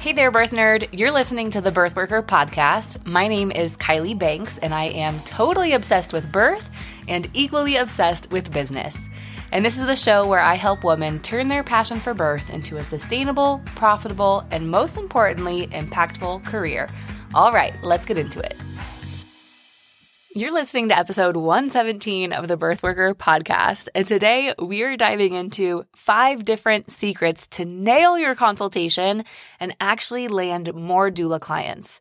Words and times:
Hey 0.00 0.12
there, 0.12 0.30
birth 0.30 0.52
nerd. 0.52 0.88
You're 0.92 1.10
listening 1.10 1.50
to 1.50 1.60
the 1.60 1.72
Birth 1.72 1.96
Worker 1.96 2.22
podcast. 2.22 3.04
My 3.04 3.26
name 3.26 3.50
is 3.50 3.76
Kylie 3.76 4.16
Banks, 4.16 4.56
and 4.58 4.72
I 4.72 4.84
am 4.84 5.18
totally 5.22 5.72
obsessed 5.72 6.12
with 6.12 6.30
birth 6.30 6.70
and 7.08 7.28
equally 7.34 7.74
obsessed 7.74 8.30
with 8.30 8.52
business. 8.52 9.08
And 9.50 9.64
this 9.64 9.76
is 9.76 9.84
the 9.84 9.96
show 9.96 10.24
where 10.24 10.40
I 10.40 10.54
help 10.54 10.84
women 10.84 11.18
turn 11.18 11.48
their 11.48 11.64
passion 11.64 11.98
for 11.98 12.14
birth 12.14 12.48
into 12.48 12.76
a 12.76 12.84
sustainable, 12.84 13.60
profitable, 13.74 14.44
and 14.52 14.70
most 14.70 14.98
importantly, 14.98 15.66
impactful 15.66 16.44
career. 16.44 16.88
All 17.34 17.50
right, 17.50 17.74
let's 17.82 18.06
get 18.06 18.18
into 18.18 18.38
it. 18.38 18.56
You're 20.38 20.52
listening 20.52 20.90
to 20.90 20.96
episode 20.96 21.36
117 21.36 22.32
of 22.32 22.46
the 22.46 22.56
Birth 22.56 22.84
Worker 22.84 23.12
podcast, 23.12 23.88
and 23.92 24.06
today 24.06 24.54
we 24.56 24.84
are 24.84 24.96
diving 24.96 25.34
into 25.34 25.84
five 25.96 26.44
different 26.44 26.92
secrets 26.92 27.48
to 27.48 27.64
nail 27.64 28.16
your 28.16 28.36
consultation 28.36 29.24
and 29.58 29.74
actually 29.80 30.28
land 30.28 30.72
more 30.72 31.10
doula 31.10 31.40
clients. 31.40 32.00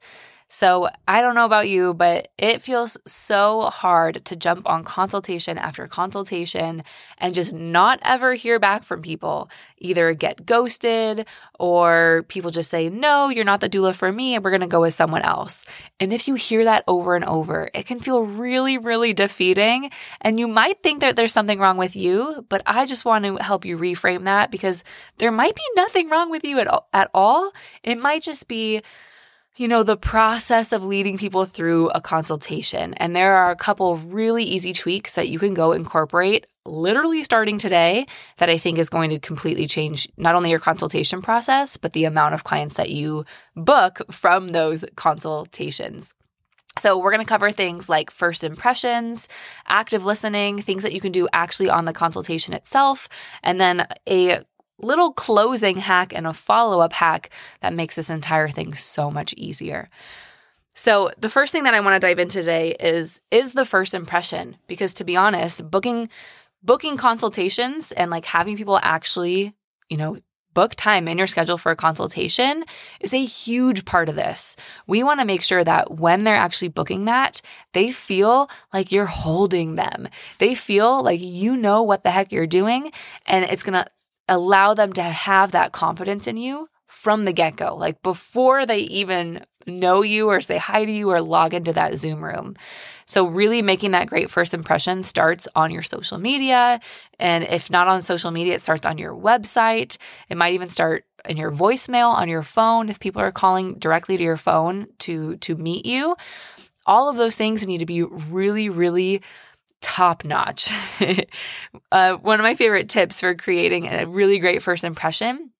So 0.50 0.88
I 1.08 1.20
don't 1.20 1.36
know 1.36 1.46
about 1.46 1.68
you, 1.68 1.94
but 1.94 2.30
it 2.38 2.62
feels 2.62 2.98
so 3.06 3.64
hard 3.64 4.24
to 4.26 4.36
jump 4.38 4.68
on 4.68 4.86
consultation 4.86 5.58
after 5.58 5.86
consultation 5.88 6.84
and 7.18 7.36
just 7.36 7.54
not 7.54 8.00
ever 8.02 8.34
hear 8.34 8.58
back 8.58 8.84
from 8.84 9.02
people. 9.02 9.50
Either 9.80 10.14
get 10.14 10.46
ghosted 10.46 11.28
or 11.60 12.24
people 12.30 12.50
just 12.50 12.70
say, 12.70 12.90
no, 12.90 13.28
you're 13.28 13.44
not 13.44 13.60
the 13.60 13.70
doula 13.70 13.94
for 13.94 14.10
me, 14.10 14.36
and 14.36 14.44
we're 14.44 14.52
going 14.52 14.62
to 14.62 14.68
go 14.68 14.82
with 14.82 14.94
someone 14.94 15.22
else. 15.22 15.66
And 16.00 16.14
if 16.14 16.30
you 16.30 16.36
hear 16.36 16.64
that 16.64 16.86
over 16.88 17.18
and 17.18 17.26
over, 17.26 17.70
it 17.74 17.86
can 17.86 18.00
feel 18.00 18.24
really, 18.24 18.78
really 18.78 19.14
defeating. 19.14 19.92
And 20.22 20.40
you 20.40 20.48
might 20.48 20.82
think 20.82 21.02
that 21.02 21.18
there's 21.18 21.34
something 21.34 21.60
wrong 21.60 21.76
with 21.78 21.96
you, 21.96 22.46
but 22.48 22.62
I 22.66 22.86
just 22.86 23.04
want 23.04 23.26
to 23.26 23.36
help 23.36 23.66
you 23.66 23.78
reframe 23.78 24.24
that 24.24 24.50
because 24.52 24.86
there 25.18 25.32
might 25.32 25.56
be 25.56 25.64
nothing 25.76 26.10
wrong 26.10 26.32
with 26.32 26.46
you 26.46 26.60
at, 26.60 26.70
at 26.94 27.10
all. 27.14 27.52
It 27.84 27.96
might 27.98 28.24
just 28.24 28.48
be, 28.48 28.82
you 29.58 29.68
know, 29.68 29.82
the 29.82 29.98
process 29.98 30.72
of 30.72 30.84
leading 30.84 31.18
people 31.18 31.46
through 31.46 31.90
a 31.90 32.00
consultation. 32.00 32.94
And 32.96 33.16
there 33.16 33.36
are 33.36 33.50
a 33.50 33.56
couple 33.56 33.98
really 33.98 34.44
easy 34.44 34.72
tweaks 34.72 35.14
that 35.14 35.30
you 35.30 35.40
can 35.40 35.54
go 35.54 35.72
incorporate 35.72 36.46
literally 36.64 37.24
starting 37.24 37.58
today 37.58 38.06
that 38.38 38.50
I 38.50 38.58
think 38.58 38.78
is 38.78 38.90
going 38.90 39.10
to 39.10 39.20
completely 39.20 39.68
change 39.68 40.08
not 40.18 40.36
only 40.36 40.52
your 40.52 40.60
consultation 40.60 41.22
process, 41.22 41.78
but 41.78 41.94
the 41.94 42.06
amount 42.06 42.36
of 42.36 42.44
clients 42.44 42.76
that 42.76 42.92
you 42.92 43.26
book 43.56 44.02
from 44.12 44.50
those 44.50 44.86
consultations. 44.96 46.14
So, 46.78 47.00
we're 47.00 47.12
going 47.12 47.26
to 47.26 47.30
cover 47.30 47.50
things 47.50 47.90
like 47.90 48.12
first 48.12 48.44
impressions, 48.44 49.28
active 49.66 50.06
listening, 50.06 50.62
things 50.62 50.84
that 50.84 50.94
you 50.94 51.02
can 51.02 51.12
do 51.12 51.28
actually 51.34 51.72
on 51.72 51.86
the 51.86 51.94
consultation 51.94 52.54
itself, 52.54 53.10
and 53.42 53.60
then 53.60 53.88
a 54.08 54.44
little 54.80 55.12
closing 55.12 55.78
hack 55.78 56.14
and 56.14 56.28
a 56.28 56.34
follow 56.34 56.80
up 56.80 56.94
hack 56.94 57.30
that 57.62 57.74
makes 57.74 57.96
this 57.96 58.10
entire 58.10 58.50
thing 58.50 58.74
so 58.74 59.10
much 59.10 59.34
easier. 59.38 59.90
So, 60.76 61.10
the 61.18 61.30
first 61.30 61.52
thing 61.52 61.64
that 61.64 61.74
I 61.74 61.80
want 61.80 62.00
to 62.00 62.08
dive 62.08 62.20
into 62.20 62.40
today 62.40 62.76
is 62.80 63.20
is 63.32 63.54
the 63.54 63.66
first 63.66 63.94
impression 63.94 64.58
because 64.68 64.94
to 64.96 65.04
be 65.04 65.16
honest, 65.16 65.70
booking 65.72 66.10
booking 66.62 66.98
consultations 66.98 67.92
and 67.92 68.12
like 68.12 68.26
having 68.26 68.58
people 68.58 68.80
actually, 68.84 69.56
you 69.90 69.98
know, 69.98 70.18
book 70.54 70.74
time 70.74 71.08
in 71.08 71.20
your 71.20 71.28
schedule 71.28 71.58
for 71.58 71.72
a 71.72 71.76
consultation 71.76 72.64
is 73.00 73.14
a 73.14 73.24
huge 73.24 73.86
part 73.86 74.10
of 74.10 74.16
this. 74.16 74.56
We 74.88 75.04
want 75.04 75.20
to 75.20 75.26
make 75.26 75.44
sure 75.44 75.64
that 75.64 75.92
when 76.00 76.24
they're 76.24 76.36
actually 76.36 76.70
booking 76.70 77.06
that, 77.06 77.42
they 77.74 77.92
feel 77.92 78.50
like 78.74 78.92
you're 78.92 79.06
holding 79.06 79.76
them. 79.76 80.08
They 80.40 80.56
feel 80.56 81.04
like 81.04 81.22
you 81.22 81.56
know 81.56 81.84
what 81.84 82.04
the 82.04 82.10
heck 82.10 82.32
you're 82.32 82.48
doing 82.48 82.92
and 83.28 83.46
it's 83.46 83.62
going 83.62 83.76
to 83.76 83.86
allow 84.28 84.74
them 84.74 84.94
to 84.94 85.04
have 85.04 85.52
that 85.52 85.72
confidence 85.72 86.28
in 86.28 86.38
you 86.38 86.70
from 86.88 87.24
the 87.24 87.34
get 87.34 87.56
go, 87.56 87.76
like 87.76 88.02
before 88.02 88.66
they 88.66 88.80
even 88.80 89.46
know 89.68 90.02
you 90.02 90.30
or 90.30 90.42
say 90.42 90.58
hi 90.58 90.86
to 90.86 90.92
you 90.92 91.12
or 91.12 91.22
log 91.22 91.54
into 91.54 91.74
that 91.74 91.98
Zoom 91.98 92.24
room. 92.24 92.56
So, 93.06 93.26
really 93.26 93.62
making 93.62 93.92
that 93.92 94.08
great 94.08 94.30
first 94.30 94.54
impression 94.54 95.04
starts 95.04 95.48
on 95.56 95.72
your 95.72 95.84
social 95.84 96.18
media. 96.18 96.80
And 97.20 97.44
if 97.44 97.70
not 97.70 97.88
on 97.88 98.02
social 98.02 98.32
media, 98.32 98.56
it 98.56 98.62
starts 98.62 98.86
on 98.86 98.98
your 98.98 99.14
website. 99.14 99.98
It 100.30 100.38
might 100.38 100.54
even 100.54 100.70
start 100.70 101.06
in 101.26 101.38
your 101.38 101.52
voicemail 101.52 102.14
on 102.14 102.30
your 102.30 102.44
phone 102.44 102.90
if 102.90 103.00
people 103.00 103.22
are 103.22 103.32
calling 103.32 103.76
directly 103.76 104.18
to 104.18 104.24
your 104.24 104.38
phone 104.38 104.88
to, 105.00 105.38
to 105.38 105.56
meet 105.56 105.86
you. 105.86 106.16
All 106.86 107.10
of 107.10 107.18
those 107.18 107.36
things 107.36 107.66
need 107.68 107.80
to 107.80 107.86
be 107.86 108.04
really, 108.04 108.70
really 108.70 109.22
top 109.82 110.26
notch. 110.26 110.70
uh, 111.92 112.16
one 112.16 112.40
of 112.40 112.44
my 112.44 112.56
favorite 112.56 112.90
tips 112.90 113.20
for 113.20 113.36
creating 113.36 113.88
a 113.88 114.06
really 114.06 114.40
great 114.40 114.62
first 114.62 114.84
impression 114.84 115.52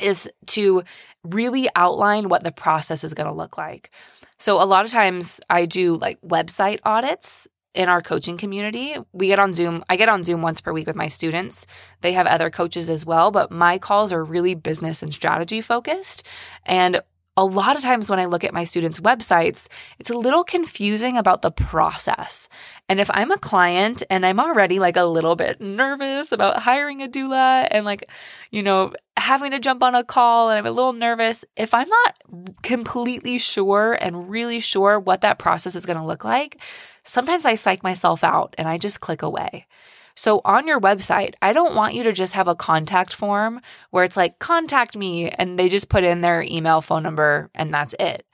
is 0.00 0.30
to 0.48 0.82
really 1.24 1.68
outline 1.76 2.28
what 2.28 2.44
the 2.44 2.52
process 2.52 3.04
is 3.04 3.14
going 3.14 3.28
to 3.28 3.34
look 3.34 3.58
like. 3.58 3.90
So, 4.38 4.62
a 4.62 4.64
lot 4.64 4.84
of 4.84 4.90
times 4.90 5.40
I 5.50 5.66
do 5.66 5.96
like 5.96 6.20
website 6.22 6.80
audits 6.84 7.46
in 7.74 7.88
our 7.88 8.02
coaching 8.02 8.36
community. 8.36 8.96
We 9.12 9.28
get 9.28 9.38
on 9.38 9.52
Zoom. 9.52 9.84
I 9.88 9.96
get 9.96 10.08
on 10.08 10.24
Zoom 10.24 10.42
once 10.42 10.60
per 10.60 10.72
week 10.72 10.86
with 10.86 10.96
my 10.96 11.08
students. 11.08 11.66
They 12.00 12.12
have 12.12 12.26
other 12.26 12.50
coaches 12.50 12.90
as 12.90 13.06
well, 13.06 13.30
but 13.30 13.50
my 13.50 13.78
calls 13.78 14.12
are 14.12 14.24
really 14.24 14.54
business 14.54 15.02
and 15.02 15.12
strategy 15.12 15.60
focused. 15.60 16.24
And 16.66 17.00
a 17.40 17.44
lot 17.44 17.74
of 17.74 17.82
times 17.82 18.10
when 18.10 18.20
I 18.20 18.26
look 18.26 18.44
at 18.44 18.52
my 18.52 18.64
students' 18.64 19.00
websites, 19.00 19.66
it's 19.98 20.10
a 20.10 20.14
little 20.14 20.44
confusing 20.44 21.16
about 21.16 21.40
the 21.40 21.50
process. 21.50 22.50
And 22.86 23.00
if 23.00 23.10
I'm 23.14 23.30
a 23.30 23.38
client 23.38 24.02
and 24.10 24.26
I'm 24.26 24.38
already 24.38 24.78
like 24.78 24.98
a 24.98 25.04
little 25.04 25.36
bit 25.36 25.58
nervous 25.58 26.32
about 26.32 26.58
hiring 26.58 27.02
a 27.02 27.08
doula 27.08 27.66
and 27.70 27.86
like, 27.86 28.10
you 28.50 28.62
know, 28.62 28.92
having 29.16 29.52
to 29.52 29.58
jump 29.58 29.82
on 29.82 29.94
a 29.94 30.04
call 30.04 30.50
and 30.50 30.58
I'm 30.58 30.66
a 30.66 30.70
little 30.70 30.92
nervous, 30.92 31.46
if 31.56 31.72
I'm 31.72 31.88
not 31.88 32.18
completely 32.62 33.38
sure 33.38 33.96
and 33.98 34.28
really 34.28 34.60
sure 34.60 35.00
what 35.00 35.22
that 35.22 35.38
process 35.38 35.74
is 35.74 35.86
going 35.86 35.98
to 35.98 36.04
look 36.04 36.24
like, 36.24 36.60
sometimes 37.04 37.46
I 37.46 37.54
psych 37.54 37.82
myself 37.82 38.22
out 38.22 38.54
and 38.58 38.68
I 38.68 38.76
just 38.76 39.00
click 39.00 39.22
away. 39.22 39.66
So 40.14 40.40
on 40.44 40.66
your 40.66 40.80
website, 40.80 41.34
I 41.40 41.52
don't 41.52 41.74
want 41.74 41.94
you 41.94 42.02
to 42.02 42.12
just 42.12 42.34
have 42.34 42.48
a 42.48 42.54
contact 42.54 43.14
form 43.14 43.60
where 43.90 44.04
it's 44.04 44.16
like, 44.16 44.38
contact 44.38 44.96
me, 44.96 45.30
and 45.30 45.58
they 45.58 45.68
just 45.68 45.88
put 45.88 46.04
in 46.04 46.20
their 46.20 46.42
email, 46.42 46.80
phone 46.80 47.02
number, 47.02 47.50
and 47.54 47.72
that's 47.72 47.94
it. 47.98 48.26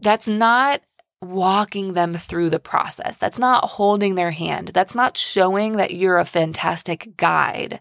That's 0.00 0.28
not 0.28 0.82
walking 1.22 1.94
them 1.94 2.14
through 2.14 2.50
the 2.50 2.60
process. 2.60 3.16
That's 3.16 3.38
not 3.38 3.64
holding 3.64 4.14
their 4.14 4.32
hand. 4.32 4.68
That's 4.68 4.94
not 4.94 5.16
showing 5.16 5.72
that 5.72 5.94
you're 5.94 6.18
a 6.18 6.24
fantastic 6.24 7.16
guide. 7.16 7.80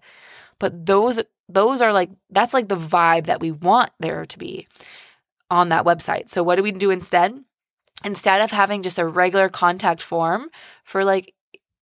But 0.59 0.85
those 0.85 1.21
those 1.47 1.81
are 1.81 1.93
like 1.93 2.09
that's 2.29 2.53
like 2.53 2.69
the 2.69 2.77
vibe 2.77 3.25
that 3.25 3.41
we 3.41 3.51
want 3.51 3.91
there 3.99 4.25
to 4.25 4.39
be 4.39 4.67
on 5.51 5.69
that 5.69 5.85
website. 5.85 6.29
So 6.29 6.43
what 6.43 6.55
do 6.55 6.63
we 6.63 6.71
do 6.71 6.89
instead? 6.89 7.43
Instead 8.03 8.41
of 8.41 8.51
having 8.51 8.83
just 8.83 8.99
a 8.99 9.05
regular 9.05 9.49
contact 9.49 10.01
form 10.01 10.49
for 10.83 11.03
like 11.03 11.33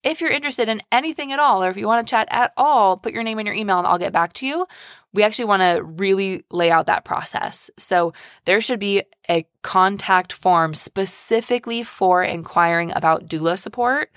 if 0.03 0.19
you're 0.19 0.29
interested 0.29 0.67
in 0.69 0.81
anything 0.91 1.31
at 1.31 1.39
all, 1.39 1.63
or 1.63 1.69
if 1.69 1.77
you 1.77 1.87
want 1.87 2.05
to 2.05 2.11
chat 2.11 2.27
at 2.29 2.51
all, 2.57 2.97
put 2.97 3.13
your 3.13 3.23
name 3.23 3.39
and 3.39 3.47
your 3.47 3.55
email 3.55 3.77
and 3.77 3.87
I'll 3.87 3.97
get 3.97 4.13
back 4.13 4.33
to 4.33 4.47
you. 4.47 4.67
We 5.13 5.23
actually 5.23 5.45
want 5.45 5.61
to 5.61 5.83
really 5.83 6.43
lay 6.51 6.71
out 6.71 6.87
that 6.87 7.05
process. 7.05 7.69
So 7.77 8.13
there 8.45 8.61
should 8.61 8.79
be 8.79 9.03
a 9.29 9.45
contact 9.61 10.33
form 10.33 10.73
specifically 10.73 11.83
for 11.83 12.23
inquiring 12.23 12.91
about 12.95 13.27
doula 13.27 13.57
support 13.57 14.11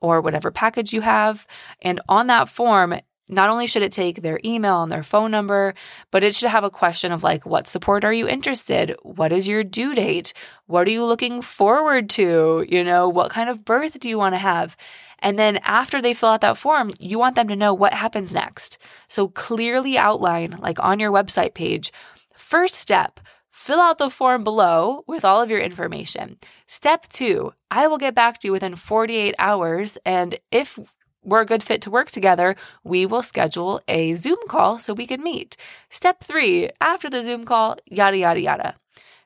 or 0.00 0.20
whatever 0.20 0.50
package 0.50 0.92
you 0.92 1.00
have. 1.00 1.46
And 1.80 2.00
on 2.08 2.28
that 2.28 2.48
form, 2.48 2.94
not 3.28 3.48
only 3.48 3.66
should 3.66 3.82
it 3.82 3.92
take 3.92 4.20
their 4.20 4.38
email 4.44 4.82
and 4.82 4.92
their 4.92 5.02
phone 5.02 5.30
number, 5.30 5.74
but 6.10 6.22
it 6.22 6.34
should 6.34 6.50
have 6.50 6.64
a 6.64 6.70
question 6.70 7.12
of 7.12 7.22
like, 7.22 7.46
what 7.46 7.66
support 7.66 8.04
are 8.04 8.12
you 8.12 8.28
interested? 8.28 8.94
What 9.02 9.32
is 9.32 9.48
your 9.48 9.64
due 9.64 9.94
date? 9.94 10.34
What 10.66 10.86
are 10.86 10.90
you 10.90 11.04
looking 11.04 11.40
forward 11.40 12.10
to? 12.10 12.66
You 12.68 12.84
know, 12.84 13.08
what 13.08 13.30
kind 13.30 13.48
of 13.48 13.64
birth 13.64 13.98
do 14.00 14.08
you 14.08 14.18
want 14.18 14.34
to 14.34 14.38
have? 14.38 14.76
And 15.22 15.38
then 15.38 15.58
after 15.58 16.02
they 16.02 16.12
fill 16.12 16.30
out 16.30 16.40
that 16.42 16.58
form, 16.58 16.90
you 16.98 17.18
want 17.18 17.36
them 17.36 17.48
to 17.48 17.56
know 17.56 17.72
what 17.72 17.94
happens 17.94 18.34
next. 18.34 18.76
So 19.08 19.28
clearly 19.28 19.96
outline, 19.96 20.56
like 20.58 20.78
on 20.80 20.98
your 20.98 21.12
website 21.12 21.54
page, 21.54 21.92
first 22.34 22.74
step, 22.74 23.20
fill 23.48 23.80
out 23.80 23.98
the 23.98 24.10
form 24.10 24.42
below 24.42 25.04
with 25.06 25.24
all 25.24 25.40
of 25.40 25.50
your 25.50 25.60
information. 25.60 26.38
Step 26.66 27.06
two, 27.08 27.52
I 27.70 27.86
will 27.86 27.98
get 27.98 28.14
back 28.14 28.38
to 28.38 28.48
you 28.48 28.52
within 28.52 28.74
48 28.74 29.34
hours. 29.38 29.96
And 30.04 30.38
if 30.50 30.78
we're 31.24 31.42
a 31.42 31.46
good 31.46 31.62
fit 31.62 31.80
to 31.82 31.90
work 31.90 32.10
together, 32.10 32.56
we 32.82 33.06
will 33.06 33.22
schedule 33.22 33.80
a 33.86 34.14
Zoom 34.14 34.38
call 34.48 34.78
so 34.78 34.92
we 34.92 35.06
can 35.06 35.22
meet. 35.22 35.56
Step 35.88 36.24
three, 36.24 36.68
after 36.80 37.08
the 37.08 37.22
Zoom 37.22 37.44
call, 37.44 37.76
yada, 37.86 38.18
yada, 38.18 38.40
yada. 38.40 38.74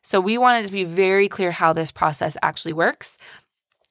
So 0.02 0.20
we 0.20 0.38
wanted 0.38 0.66
to 0.66 0.72
be 0.72 0.84
very 0.84 1.28
clear 1.28 1.50
how 1.50 1.72
this 1.72 1.90
process 1.90 2.36
actually 2.42 2.74
works. 2.74 3.16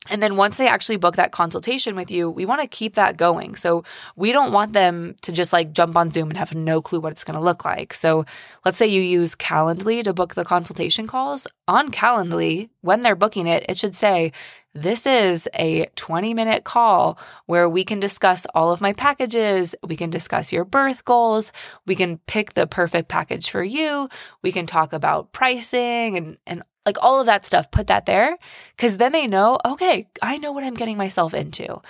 And 0.10 0.22
then 0.22 0.36
once 0.36 0.57
they 0.57 0.68
actually 0.68 0.98
book 0.98 1.16
that 1.16 1.31
consultation 1.31 1.96
with 1.96 2.12
you, 2.12 2.30
we 2.30 2.46
want 2.46 2.62
to 2.62 2.68
keep 2.68 2.96
that 2.96 3.18
going. 3.18 3.56
So 3.56 3.84
we 4.16 4.31
don't 4.31 4.52
want 4.52 4.74
them 4.74 5.16
to 5.22 5.31
just 5.31 5.52
like 5.54 5.74
jump 5.74 5.98
on 5.98 6.12
Zoom 6.12 6.30
and 6.30 6.38
have 6.38 6.56
no 6.56 6.81
clue 6.81 7.00
what 7.00 7.12
it's 7.12 7.24
going 7.24 7.38
to 7.38 7.44
look 7.44 7.66
like. 7.66 7.94
So 7.94 8.25
let's 8.63 8.78
say 8.78 8.88
you 8.88 9.02
use 9.02 9.36
Calendly 9.36 10.04
to 10.04 10.13
book 10.13 10.36
the 10.36 10.46
consultation 10.46 11.07
calls. 11.07 11.48
On 11.68 11.92
Calendly, 11.92 12.69
when 12.81 13.02
they're 13.02 13.16
booking 13.16 13.48
it, 13.48 13.66
it 13.68 13.78
should 13.78 13.96
say, 13.96 14.31
this 14.75 15.07
is 15.07 15.48
a 15.54 15.86
20 15.96 16.34
minute 16.34 16.66
call 16.66 17.18
where 17.46 17.68
we 17.69 17.86
can 17.86 18.02
discuss 18.02 18.46
all 18.54 18.74
of 18.74 18.81
my 18.81 18.92
packages. 18.92 19.74
We 19.81 19.96
can 19.96 20.10
discuss 20.10 20.52
your 20.52 20.66
birth 20.66 21.06
goals. 21.06 21.54
We 21.88 21.96
can 21.96 22.18
pick 22.28 22.54
the 22.54 22.68
perfect 22.68 23.07
package 23.07 23.50
for 23.50 23.63
you. 23.63 24.10
We 24.42 24.52
can 24.52 24.66
talk 24.66 24.92
about 24.92 25.31
pricing 25.31 26.18
and, 26.18 26.38
and 26.46 26.63
like 26.85 26.97
all 27.01 27.19
of 27.19 27.25
that 27.25 27.45
stuff, 27.45 27.71
put 27.71 27.87
that 27.87 28.05
there 28.05 28.37
because 28.75 28.97
then 28.97 29.11
they 29.11 29.27
know, 29.27 29.57
okay, 29.65 30.07
I 30.21 30.37
know 30.37 30.51
what 30.51 30.63
I'm 30.63 30.75
getting 30.75 30.97
myself 30.97 31.33
into. 31.33 31.81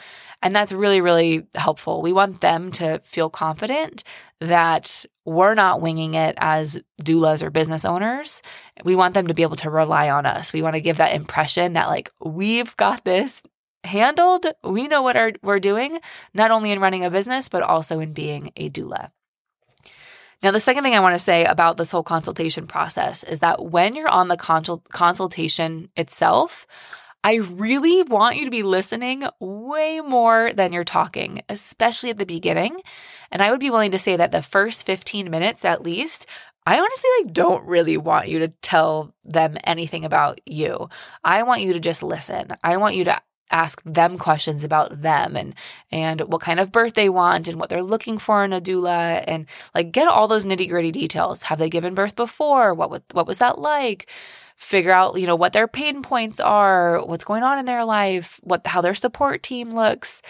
And 0.42 0.56
that's 0.56 0.74
really, 0.74 1.02
really 1.02 1.48
helpful. 1.56 2.02
We 2.02 2.14
want 2.14 2.42
them 2.42 2.72
to 2.74 3.02
feel 3.04 3.30
confident 3.30 4.04
that 4.42 5.06
we're 5.26 5.56
not 5.56 5.82
winging 5.82 6.14
it 6.14 6.36
as 6.38 6.80
doulas 7.02 7.42
or 7.42 7.50
business 7.50 7.84
owners. 7.84 8.44
We 8.84 8.96
want 8.96 9.16
them 9.16 9.28
to 9.28 9.34
be 9.34 9.42
able 9.42 9.56
to 9.58 9.70
rely 9.70 10.10
on 10.10 10.26
us. 10.26 10.54
We 10.54 10.62
want 10.62 10.76
to 10.76 10.82
give 10.82 10.98
that 10.98 11.16
impression 11.16 11.74
that, 11.74 11.88
like, 11.88 12.12
we've 12.24 12.76
got 12.78 13.06
this 13.06 13.42
handled. 13.84 14.46
We 14.64 14.88
know 14.88 15.02
what 15.02 15.16
our, 15.16 15.32
we're 15.42 15.60
doing, 15.60 16.00
not 16.34 16.52
only 16.52 16.72
in 16.72 16.80
running 16.80 17.04
a 17.04 17.10
business, 17.10 17.50
but 17.50 17.64
also 17.64 18.00
in 18.00 18.14
being 18.14 18.52
a 18.56 18.70
doula. 18.70 19.12
Now, 20.46 20.52
the 20.52 20.60
second 20.60 20.84
thing 20.84 20.94
I 20.94 21.00
want 21.00 21.16
to 21.16 21.20
say 21.20 21.44
about 21.44 21.78
this 21.78 21.90
whole 21.90 22.04
consultation 22.04 22.68
process 22.68 23.24
is 23.24 23.40
that 23.40 23.66
when 23.66 23.96
you're 23.96 24.08
on 24.08 24.28
the 24.28 24.38
consult- 24.38 24.88
consultation 24.90 25.90
itself, 25.98 26.68
I 27.24 27.38
really 27.38 28.04
want 28.04 28.38
you 28.38 28.46
to 28.46 28.52
be 28.52 28.62
listening 28.62 29.24
way 29.40 30.02
more 30.02 30.54
than 30.54 30.72
you're 30.72 30.84
talking, 30.84 31.42
especially 31.50 32.12
at 32.12 32.20
the 32.20 32.28
beginning. 32.28 32.80
And 33.32 33.42
I 33.42 33.50
would 33.50 33.60
be 33.60 33.72
willing 33.72 33.90
to 33.90 33.98
say 33.98 34.18
that 34.18 34.32
the 34.32 34.44
first 34.44 34.86
15 34.86 35.32
minutes 35.32 35.66
at 35.66 35.82
least, 35.82 36.28
I 36.68 36.78
honestly 36.78 37.10
like 37.24 37.34
don't 37.34 37.66
really 37.66 37.98
want 37.98 38.28
you 38.28 38.38
to 38.38 38.50
tell 38.62 39.16
them 39.24 39.58
anything 39.64 40.06
about 40.06 40.42
you. 40.46 40.90
I 41.24 41.42
want 41.42 41.64
you 41.64 41.74
to 41.74 41.80
just 41.80 42.04
listen. 42.04 42.50
I 42.64 42.78
want 42.78 42.94
you 42.94 43.06
to 43.06 43.20
ask 43.52 43.82
them 43.86 44.18
questions 44.18 44.64
about 44.64 45.02
them 45.02 45.36
and 45.36 45.54
and 45.92 46.22
what 46.22 46.42
kind 46.42 46.60
of 46.60 46.72
birth 46.72 46.94
they 46.94 47.10
want 47.10 47.48
and 47.48 47.60
what 47.60 47.70
they're 47.70 47.84
looking 47.84 48.18
for 48.18 48.44
in 48.44 48.54
a 48.54 48.62
doula 48.62 49.24
and 49.28 49.46
like 49.74 49.92
get 49.92 50.08
all 50.08 50.28
those 50.28 50.46
nitty 50.46 50.70
gritty 50.70 50.92
details. 50.92 51.44
Have 51.44 51.60
they 51.60 51.70
given 51.70 51.94
birth 51.94 52.16
before? 52.16 52.74
What 52.74 53.04
what 53.12 53.28
was 53.28 53.38
that 53.38 53.60
like? 53.60 54.10
Figure 54.56 54.92
out 54.92 55.20
you 55.20 55.28
know 55.28 55.36
what 55.36 55.54
their 55.54 55.68
pain 55.68 56.02
points 56.02 56.40
are, 56.40 57.04
what's 57.06 57.26
going 57.26 57.44
on 57.44 57.60
in 57.60 57.66
their 57.66 57.86
life, 57.86 58.40
what 58.44 58.66
how 58.66 58.82
their 58.82 58.96
support 58.96 59.44
team 59.44 59.70
looks. 59.70 60.22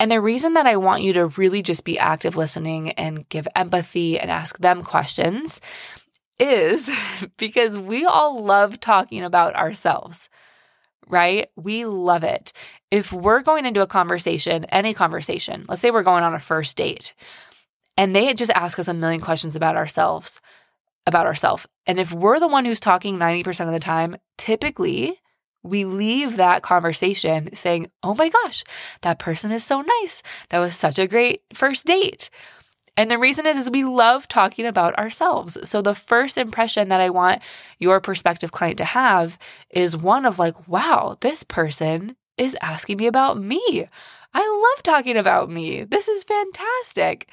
And 0.00 0.10
the 0.10 0.20
reason 0.20 0.54
that 0.54 0.66
I 0.66 0.76
want 0.76 1.02
you 1.02 1.12
to 1.14 1.26
really 1.28 1.62
just 1.62 1.84
be 1.84 1.98
active 1.98 2.36
listening 2.36 2.90
and 2.92 3.28
give 3.28 3.46
empathy 3.54 4.18
and 4.18 4.30
ask 4.30 4.58
them 4.58 4.82
questions 4.82 5.60
is 6.38 6.90
because 7.36 7.78
we 7.78 8.04
all 8.04 8.42
love 8.42 8.80
talking 8.80 9.22
about 9.22 9.54
ourselves 9.54 10.28
right? 11.08 11.48
We 11.56 11.84
love 11.84 12.24
it. 12.24 12.52
If 12.90 13.12
we're 13.12 13.42
going 13.42 13.66
into 13.66 13.82
a 13.82 13.86
conversation, 13.86 14.64
any 14.66 14.94
conversation, 14.94 15.64
let's 15.68 15.80
say 15.80 15.90
we're 15.90 16.02
going 16.02 16.24
on 16.24 16.34
a 16.34 16.40
first 16.40 16.76
date, 16.76 17.14
and 17.96 18.14
they 18.14 18.32
just 18.34 18.50
ask 18.52 18.78
us 18.78 18.88
a 18.88 18.94
million 18.94 19.20
questions 19.20 19.56
about 19.56 19.76
ourselves, 19.76 20.40
about 21.06 21.26
ourselves. 21.26 21.66
And 21.86 21.98
if 21.98 22.12
we're 22.12 22.40
the 22.40 22.48
one 22.48 22.64
who's 22.64 22.80
talking 22.80 23.18
90% 23.18 23.66
of 23.66 23.72
the 23.72 23.78
time, 23.78 24.16
typically 24.38 25.20
we 25.62 25.84
leave 25.84 26.36
that 26.36 26.62
conversation 26.62 27.54
saying, 27.54 27.90
Oh 28.02 28.14
my 28.14 28.28
gosh, 28.28 28.62
that 29.02 29.18
person 29.18 29.50
is 29.50 29.64
so 29.64 29.80
nice. 29.80 30.22
That 30.50 30.58
was 30.58 30.76
such 30.76 30.98
a 30.98 31.08
great 31.08 31.42
first 31.52 31.86
date. 31.86 32.30
And 32.96 33.10
the 33.10 33.18
reason 33.18 33.46
is, 33.46 33.56
is 33.56 33.70
we 33.70 33.84
love 33.84 34.28
talking 34.28 34.66
about 34.66 34.96
ourselves. 34.98 35.58
So 35.68 35.82
the 35.82 35.94
first 35.94 36.38
impression 36.38 36.88
that 36.88 37.00
I 37.00 37.10
want 37.10 37.42
your 37.78 38.00
prospective 38.00 38.52
client 38.52 38.78
to 38.78 38.84
have 38.84 39.38
is 39.70 39.96
one 39.96 40.24
of 40.24 40.38
like, 40.38 40.68
wow, 40.68 41.16
this 41.20 41.42
person 41.42 42.16
is 42.38 42.56
asking 42.60 42.98
me 42.98 43.06
about 43.06 43.40
me. 43.40 43.88
I 44.32 44.72
love 44.74 44.82
talking 44.82 45.16
about 45.16 45.50
me. 45.50 45.84
This 45.84 46.08
is 46.08 46.24
fantastic. 46.24 47.28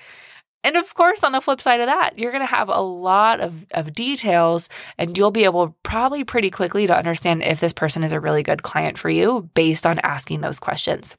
And 0.64 0.76
of 0.76 0.94
course, 0.94 1.24
on 1.24 1.32
the 1.32 1.42
flip 1.42 1.60
side 1.60 1.80
of 1.80 1.88
that, 1.88 2.20
you're 2.20 2.32
going 2.32 2.46
to 2.46 2.56
have 2.56 2.70
a 2.70 2.82
lot 2.82 3.40
of, 3.40 3.66
of 3.72 3.94
details 3.94 4.70
and 4.98 5.18
you'll 5.18 5.32
be 5.32 5.44
able 5.44 5.76
probably 5.82 6.24
pretty 6.24 6.52
quickly 6.52 6.86
to 6.86 6.96
understand 6.96 7.42
if 7.42 7.60
this 7.60 7.74
person 7.74 8.04
is 8.04 8.14
a 8.14 8.20
really 8.20 8.44
good 8.44 8.62
client 8.62 8.98
for 9.00 9.10
you 9.10 9.50
based 9.56 9.88
on 9.88 10.00
asking 10.00 10.42
those 10.42 10.60
questions. 10.60 11.16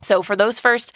So 0.00 0.22
for 0.22 0.34
those 0.34 0.60
first 0.60 0.94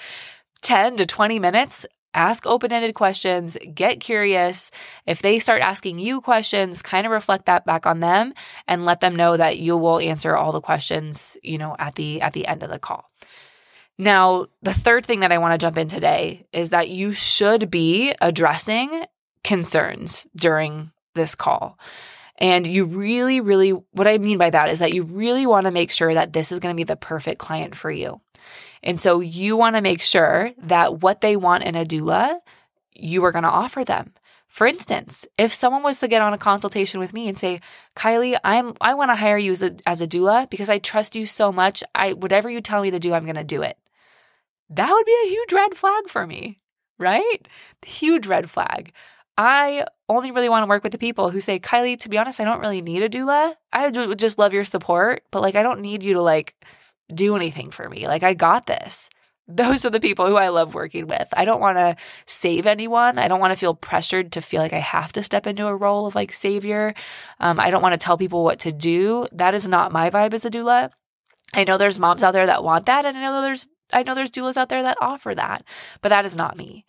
10 0.63 0.97
to 0.97 1.05
20 1.05 1.39
minutes, 1.39 1.85
ask 2.15 2.47
open 2.47 2.73
ended 2.73 2.95
questions, 2.95 3.59
get 3.75 4.01
curious. 4.01 4.71
If 5.07 5.21
they 5.21 5.39
start 5.39 5.63
asking 5.63 5.99
you 5.99 6.21
questions, 6.21 6.83
kind 6.83 7.07
of 7.07 7.13
reflect 7.13 7.47
that 7.47 7.67
back 7.67 7.87
on 7.87 8.01
them 8.01 8.33
and 8.67 8.85
let 8.85 9.01
them 9.01 9.17
know 9.17 9.37
that 9.37 9.59
you 9.59 9.77
will 9.77 10.01
answer 10.01 10.37
all 10.37 10.53
the 10.53 10.61
questions, 10.61 11.37
you 11.43 11.59
know, 11.59 11.77
at 11.79 11.97
the 11.97 12.21
at 12.21 12.33
the 12.33 12.47
end 12.47 12.63
of 12.63 12.71
the 12.71 12.79
call. 12.79 13.11
Now, 13.99 14.47
the 14.63 14.75
third 14.75 15.07
thing 15.07 15.21
that 15.21 15.33
I 15.33 15.39
want 15.39 15.53
to 15.53 15.65
jump 15.65 15.79
in 15.79 15.87
today 15.87 16.47
is 16.53 16.71
that 16.71 16.89
you 16.89 17.13
should 17.13 17.71
be 17.71 18.13
addressing 18.21 19.05
concerns 19.45 20.27
during 20.35 20.91
this 21.15 21.35
call. 21.35 21.79
And 22.39 22.67
you 22.67 22.85
really, 22.85 23.41
really, 23.41 23.71
what 23.71 24.09
I 24.09 24.19
mean 24.19 24.39
by 24.39 24.51
that 24.51 24.69
is 24.69 24.81
that 24.81 24.93
you 24.93 25.05
really 25.05 25.47
want 25.47 25.67
to 25.67 25.71
make 25.71 25.93
sure 25.93 26.13
that 26.15 26.33
this 26.33 26.51
is 26.51 26.59
going 26.59 26.75
to 26.75 26.77
be 26.77 26.83
the 26.83 26.97
perfect 26.97 27.39
client 27.39 27.77
for 27.77 27.91
you. 27.91 28.21
And 28.83 29.01
so 29.01 29.21
you 29.21 29.57
want 29.57 29.77
to 29.77 29.83
make 29.83 30.03
sure 30.03 30.53
that 30.59 31.01
what 31.01 31.21
they 31.21 31.37
want 31.37 31.65
in 31.65 31.75
a 31.75 31.85
doula, 31.85 32.41
you 32.95 33.25
are 33.25 33.33
going 33.33 33.45
to 33.45 33.49
offer 33.51 33.85
them. 33.85 34.13
For 34.55 34.69
instance, 34.69 35.27
if 35.37 35.53
someone 35.53 35.83
was 35.83 35.99
to 35.99 36.07
get 36.07 36.23
on 36.23 36.33
a 36.33 36.39
consultation 36.39 37.01
with 37.01 37.13
me 37.13 37.27
and 37.29 37.37
say, 37.37 37.61
"Kylie, 37.97 38.39
I'm 38.45 38.75
I 38.81 38.95
want 38.95 39.11
to 39.11 39.17
hire 39.17 39.37
you 39.37 39.51
as 39.51 39.63
a, 39.65 39.75
as 39.85 40.01
a 40.01 40.07
doula 40.07 40.49
because 40.49 40.71
I 40.71 40.79
trust 40.79 41.17
you 41.17 41.27
so 41.27 41.51
much. 41.51 41.83
I 41.93 42.13
whatever 42.13 42.49
you 42.49 42.61
tell 42.61 42.83
me 42.83 42.93
to 42.93 43.01
do, 43.01 43.15
I'm 43.15 43.25
going 43.25 43.35
to 43.35 43.43
do 43.43 43.63
it." 43.63 43.77
That 44.71 44.93
would 44.93 45.07
be 45.07 45.23
a 45.25 45.29
huge 45.29 45.53
red 45.53 45.75
flag 45.75 46.09
for 46.09 46.25
me, 46.25 46.61
right? 46.99 47.49
Huge 47.85 48.29
red 48.29 48.49
flag. 48.49 48.93
I 49.37 49.87
only 50.09 50.31
really 50.31 50.49
want 50.49 50.63
to 50.63 50.69
work 50.69 50.85
with 50.85 50.93
the 50.93 50.99
people 50.99 51.31
who 51.31 51.41
say, 51.41 51.59
"Kylie, 51.59 51.99
to 51.99 52.09
be 52.09 52.19
honest, 52.19 52.41
I 52.41 52.45
don't 52.45 52.61
really 52.61 52.81
need 52.81 53.03
a 53.03 53.09
doula. 53.09 53.57
I 53.73 53.89
would 53.89 54.21
just 54.21 54.39
love 54.39 54.53
your 54.53 54.65
support, 54.65 55.25
but 55.33 55.43
like 55.43 55.57
I 55.57 55.65
don't 55.65 55.81
need 55.81 56.05
you 56.05 56.15
to 56.15 56.23
like 56.23 56.55
do 57.13 57.37
anything 57.37 57.71
for 57.71 57.89
me. 57.89 58.07
Like, 58.07 58.23
I 58.23 58.35
got 58.35 58.67
this. 58.67 59.11
Those 59.49 59.85
are 59.85 59.91
the 59.91 60.01
people 60.01 60.27
who 60.27 60.37
I 60.37 60.49
love 60.49 60.75
working 60.75 61.07
with. 61.07 61.29
I 61.37 61.45
don't 61.45 61.61
want 61.61 61.77
to 61.77 61.97
save 62.25 62.67
anyone. 62.67 63.19
I 63.19 63.29
don't 63.29 63.41
want 63.41 63.53
to 63.53 63.59
feel 63.59 63.75
pressured 63.75 64.33
to 64.33 64.41
feel 64.41 64.63
like 64.63 64.73
I 64.73 64.79
have 64.79 65.13
to 65.13 65.23
step 65.23 65.47
into 65.47 65.67
a 65.67 65.77
role 65.77 66.07
of 66.07 66.15
like 66.15 66.33
savior. 66.33 66.95
Um, 67.41 67.61
I 67.61 67.69
don't 67.71 67.83
want 67.83 67.93
to 67.93 68.03
tell 68.03 68.17
people 68.17 68.43
what 68.43 68.61
to 68.61 68.73
do. 68.73 69.27
That 69.33 69.55
is 69.55 69.69
not 69.69 69.93
my 69.93 70.09
vibe 70.09 70.33
as 70.33 70.47
a 70.47 70.51
doula. 70.51 70.91
I 71.53 71.65
know 71.65 71.77
there's 71.77 71.99
moms 71.99 72.25
out 72.25 72.33
there 72.33 72.47
that 72.47 72.65
want 72.65 72.87
that, 72.87 73.05
and 73.05 73.17
I 73.17 73.21
know 73.21 73.43
there's 73.43 73.69
I 73.93 74.03
know 74.03 74.15
there's 74.15 74.31
doulas 74.31 74.57
out 74.57 74.71
there 74.71 74.83
that 74.83 74.97
offer 75.01 75.35
that, 75.35 75.63
but 76.01 76.09
that 76.09 76.25
is 76.25 76.37
not 76.37 76.57
me. 76.57 76.85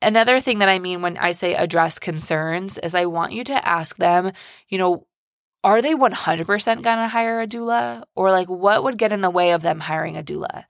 Another 0.00 0.38
thing 0.38 0.60
that 0.60 0.68
I 0.68 0.78
mean 0.78 1.02
when 1.02 1.16
I 1.16 1.32
say 1.32 1.54
address 1.54 1.98
concerns 1.98 2.78
is 2.78 2.94
I 2.94 3.06
want 3.06 3.32
you 3.32 3.42
to 3.44 3.68
ask 3.68 3.96
them, 3.96 4.32
you 4.68 4.78
know, 4.78 5.07
are 5.64 5.82
they 5.82 5.94
100% 5.94 6.46
going 6.82 6.98
to 6.98 7.08
hire 7.08 7.40
a 7.40 7.46
doula? 7.46 8.04
Or 8.14 8.30
like, 8.30 8.48
what 8.48 8.84
would 8.84 8.98
get 8.98 9.12
in 9.12 9.20
the 9.20 9.30
way 9.30 9.52
of 9.52 9.62
them 9.62 9.80
hiring 9.80 10.16
a 10.16 10.22
doula? 10.22 10.64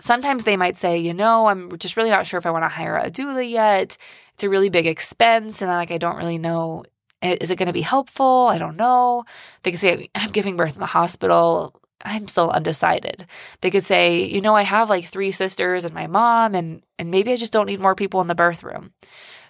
Sometimes 0.00 0.44
they 0.44 0.56
might 0.56 0.78
say, 0.78 0.98
you 0.98 1.14
know, 1.14 1.46
I'm 1.46 1.76
just 1.78 1.96
really 1.96 2.10
not 2.10 2.26
sure 2.26 2.38
if 2.38 2.46
I 2.46 2.50
want 2.50 2.64
to 2.64 2.68
hire 2.68 2.96
a 2.96 3.10
doula 3.10 3.48
yet. 3.48 3.96
It's 4.34 4.44
a 4.44 4.48
really 4.48 4.70
big 4.70 4.86
expense. 4.86 5.62
And 5.62 5.70
like, 5.70 5.90
I 5.90 5.98
don't 5.98 6.16
really 6.16 6.38
know. 6.38 6.84
Is 7.22 7.50
it 7.50 7.56
going 7.56 7.68
to 7.68 7.72
be 7.72 7.82
helpful? 7.82 8.48
I 8.50 8.58
don't 8.58 8.76
know. 8.76 9.24
They 9.62 9.70
could 9.70 9.80
say, 9.80 10.08
I'm 10.14 10.30
giving 10.30 10.56
birth 10.56 10.74
in 10.74 10.80
the 10.80 10.86
hospital. 10.86 11.80
I'm 12.04 12.28
still 12.28 12.50
undecided. 12.50 13.26
They 13.60 13.70
could 13.70 13.84
say, 13.84 14.24
you 14.24 14.40
know, 14.40 14.54
I 14.54 14.62
have 14.62 14.90
like 14.90 15.06
three 15.06 15.32
sisters 15.32 15.84
and 15.84 15.94
my 15.94 16.06
mom, 16.06 16.54
and 16.54 16.82
and 16.98 17.10
maybe 17.10 17.32
I 17.32 17.36
just 17.36 17.52
don't 17.52 17.66
need 17.66 17.80
more 17.80 17.94
people 17.94 18.20
in 18.20 18.26
the 18.26 18.34
birth 18.34 18.62
room. 18.62 18.92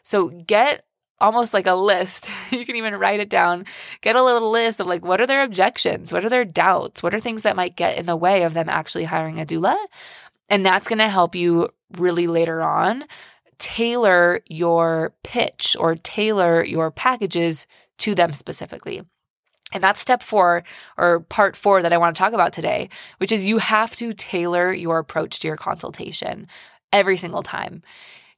So 0.04 0.28
get 0.28 0.84
almost 1.20 1.54
like 1.54 1.66
a 1.66 1.74
list. 1.74 2.30
you 2.50 2.64
can 2.64 2.76
even 2.76 2.96
write 2.96 3.20
it 3.20 3.30
down. 3.30 3.66
Get 4.00 4.16
a 4.16 4.22
little 4.22 4.50
list 4.50 4.80
of 4.80 4.86
like 4.86 5.04
what 5.04 5.20
are 5.20 5.26
their 5.26 5.42
objections? 5.42 6.12
What 6.12 6.24
are 6.24 6.30
their 6.30 6.44
doubts? 6.44 7.02
What 7.02 7.14
are 7.14 7.20
things 7.20 7.42
that 7.42 7.56
might 7.56 7.76
get 7.76 7.96
in 7.96 8.06
the 8.06 8.16
way 8.16 8.42
of 8.42 8.54
them 8.54 8.68
actually 8.68 9.04
hiring 9.04 9.40
a 9.40 9.46
doula? 9.46 9.76
And 10.48 10.64
that's 10.64 10.88
going 10.88 10.98
to 10.98 11.08
help 11.08 11.34
you 11.34 11.68
really 11.96 12.26
later 12.26 12.62
on 12.62 13.04
tailor 13.58 14.40
your 14.46 15.14
pitch 15.22 15.76
or 15.78 15.94
tailor 15.94 16.64
your 16.64 16.90
packages 16.90 17.66
to 17.98 18.14
them 18.14 18.32
specifically. 18.32 19.02
And 19.72 19.82
that's 19.82 20.00
step 20.00 20.22
four 20.22 20.62
or 20.96 21.20
part 21.20 21.56
four 21.56 21.82
that 21.82 21.92
I 21.92 21.98
want 21.98 22.14
to 22.14 22.18
talk 22.18 22.32
about 22.32 22.52
today, 22.52 22.88
which 23.18 23.32
is 23.32 23.44
you 23.44 23.58
have 23.58 23.94
to 23.96 24.12
tailor 24.12 24.72
your 24.72 24.98
approach 24.98 25.40
to 25.40 25.48
your 25.48 25.56
consultation 25.56 26.46
every 26.92 27.16
single 27.16 27.42
time 27.42 27.82